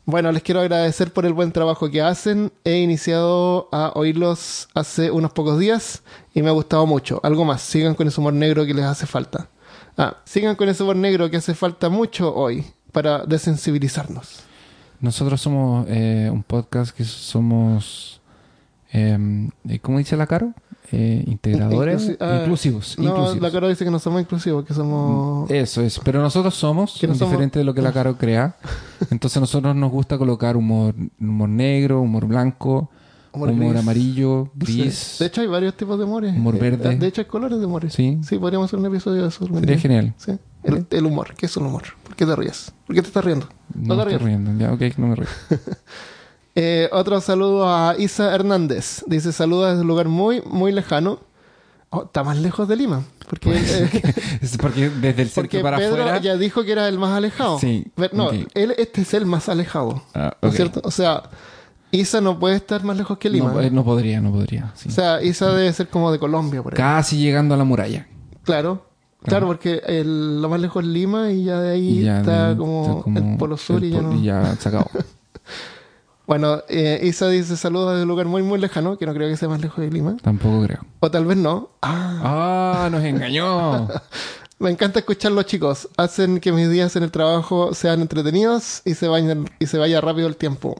[0.09, 2.53] Bueno, les quiero agradecer por el buen trabajo que hacen.
[2.63, 6.01] He iniciado a oírlos hace unos pocos días
[6.33, 7.19] y me ha gustado mucho.
[7.23, 9.49] Algo más, sigan con ese humor negro que les hace falta.
[9.97, 14.43] Ah, sigan con ese humor negro que hace falta mucho hoy para desensibilizarnos.
[15.01, 18.21] Nosotros somos eh, un podcast que somos,
[18.93, 20.53] eh, ¿cómo dice la Caro?
[20.91, 22.97] Eh, integradores, Inclusi- ah, inclusivos.
[22.97, 23.41] No, inclusivos.
[23.41, 25.51] la Caro dice que no somos inclusivos, que somos...
[25.51, 28.55] Eso es, pero nosotros somos, no somos- diferente de lo que la Caro crea.
[29.11, 32.89] Entonces nosotros nos gusta colocar humor, humor negro, humor blanco,
[33.33, 33.81] Humor humor, gris.
[33.83, 34.81] amarillo, Sí.
[34.81, 35.15] gris.
[35.19, 36.33] De hecho, hay varios tipos de humores.
[36.35, 36.95] Humor Eh, verde.
[36.95, 37.93] De hecho, hay colores de humores.
[37.93, 38.17] Sí.
[38.23, 39.45] Sí, podríamos hacer un episodio de eso.
[39.45, 40.13] Sería genial.
[40.17, 40.31] Sí.
[40.63, 41.35] El, el humor.
[41.37, 41.83] ¿Qué es el humor?
[42.03, 42.73] ¿Por qué te ríes?
[42.87, 43.47] ¿Por qué te estás riendo?
[43.75, 44.39] No, te me estoy ríes.
[44.41, 44.57] riendo.
[44.57, 45.27] Ya, ok, no me río.
[46.59, 49.03] Eh, otro saludo a Isa Hernández.
[49.05, 51.19] Dice, saluda desde un lugar muy, muy lejano.
[51.91, 53.03] Oh, está más lejos de Lima.
[53.29, 56.17] Porque, eh, Es porque desde el porque centro para Pedro afuera.
[56.19, 57.59] ya dijo que era el más alejado.
[57.59, 60.01] Sí, Pero No, él, este es el más alejado.
[60.15, 60.81] Ah, ¿No es cierto?
[60.83, 61.23] O sea,
[61.91, 63.51] Isa no puede estar más lejos que Lima.
[63.53, 64.71] No, eh, no podría, no podría.
[64.75, 64.89] sí.
[64.89, 66.77] O sea, Isa debe ser como de Colombia, por ahí.
[66.77, 68.07] Casi llegando a la muralla.
[68.43, 68.85] Claro.
[69.23, 72.49] Claro, porque el- lo más lejos es Lima y ya de ahí Y ya está,
[72.49, 74.21] de- como está el Polo Sur el y ya no.
[74.23, 74.89] ya se acabó.
[76.27, 79.37] Bueno, eh, Isa dice saludos desde un lugar muy, muy lejano, que no creo que
[79.37, 80.17] sea más lejos de Lima.
[80.21, 80.79] Tampoco creo.
[80.99, 81.69] O tal vez no.
[81.81, 82.89] Ah, ¡Ah!
[82.91, 83.87] ¡Nos engañó!
[84.59, 85.87] me encanta escucharlos, chicos.
[85.95, 90.01] Hacen que mis días en el trabajo sean entretenidos y se vayan y se vaya
[90.01, 90.75] rápido el tiempo.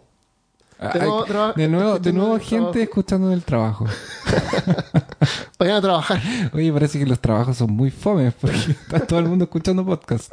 [0.94, 2.80] De nuevo, Ay, traba- de nuevo, de nuevo gente trabajo.
[2.80, 3.86] escuchando en el trabajo.
[5.58, 6.22] Vayan a trabajar.
[6.54, 10.32] Oye, parece que los trabajos son muy fomes porque está todo el mundo escuchando podcast.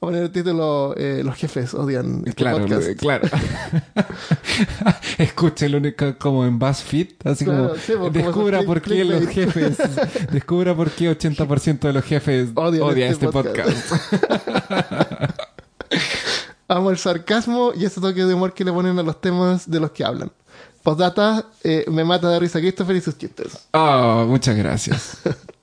[0.00, 2.88] A poner el título eh, Los jefes odian este Claro, podcast.
[3.00, 3.28] claro.
[5.18, 5.80] Escúchelo
[6.18, 9.76] como en BuzzFeed, así Claro, como sí, pues, como descubra por qué los jefes,
[10.30, 13.92] descubra por qué 80% de los jefes Odian odia este este, podcast.
[16.68, 19.80] Amo el sarcasmo y ese toque de humor que le ponen a los temas de
[19.80, 20.30] los que hablan.
[20.84, 23.66] Postdata, eh, me mata de risa Christopher y sus chistes.
[23.72, 25.18] Oh, muchas gracias.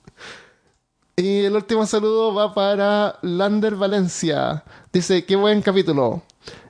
[1.18, 4.64] Y el último saludo va para Lander Valencia.
[4.92, 6.22] Dice, qué buen capítulo.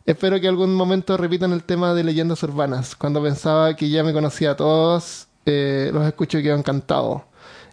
[0.05, 2.95] Espero que algún momento repitan el tema de leyendas urbanas.
[2.95, 7.25] Cuando pensaba que ya me conocía a todos, eh, los escucho y quedo encantado.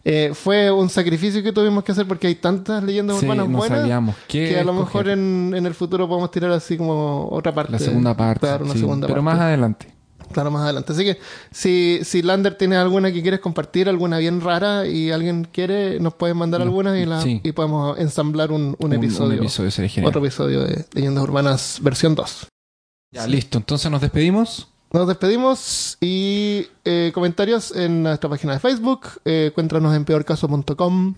[0.03, 3.57] Eh, fue un sacrificio que tuvimos que hacer porque hay tantas leyendas Sí, urbanas no
[3.59, 4.73] buenas que a lo escoger.
[4.73, 7.73] mejor en, en el futuro podemos tirar así como otra parte.
[7.73, 8.47] La segunda parte.
[8.47, 9.35] Una sí, segunda pero parte.
[9.37, 9.92] más adelante.
[10.33, 10.93] Claro, más adelante.
[10.93, 11.17] Así que
[11.51, 16.13] si, si Lander tiene alguna que quieres compartir, alguna bien rara y alguien quiere, nos
[16.15, 17.39] pueden mandar algunas y, la, sí.
[17.43, 19.41] y podemos ensamblar un, un episodio.
[19.41, 20.05] Un.
[20.05, 22.47] Otro episodio de Leyendas Urbanas versión 2.
[23.11, 23.57] Ya, listo.
[23.57, 24.72] Entonces nos despedimos.
[24.93, 29.07] Nos despedimos y eh, comentarios en nuestra página de Facebook.
[29.25, 31.15] Eh, cuéntanos en peorcaso.com.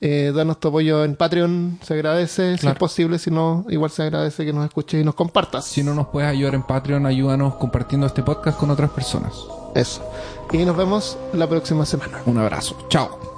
[0.00, 2.56] Eh, danos tu apoyo en Patreon, se agradece.
[2.56, 5.66] Si es posible, si no, igual se agradece que nos escuches y nos compartas.
[5.66, 9.34] Si no nos puedes ayudar en Patreon, ayúdanos compartiendo este podcast con otras personas.
[9.74, 10.02] Eso.
[10.50, 12.22] Y nos vemos la próxima semana.
[12.24, 12.78] Un abrazo.
[12.88, 13.37] Chao.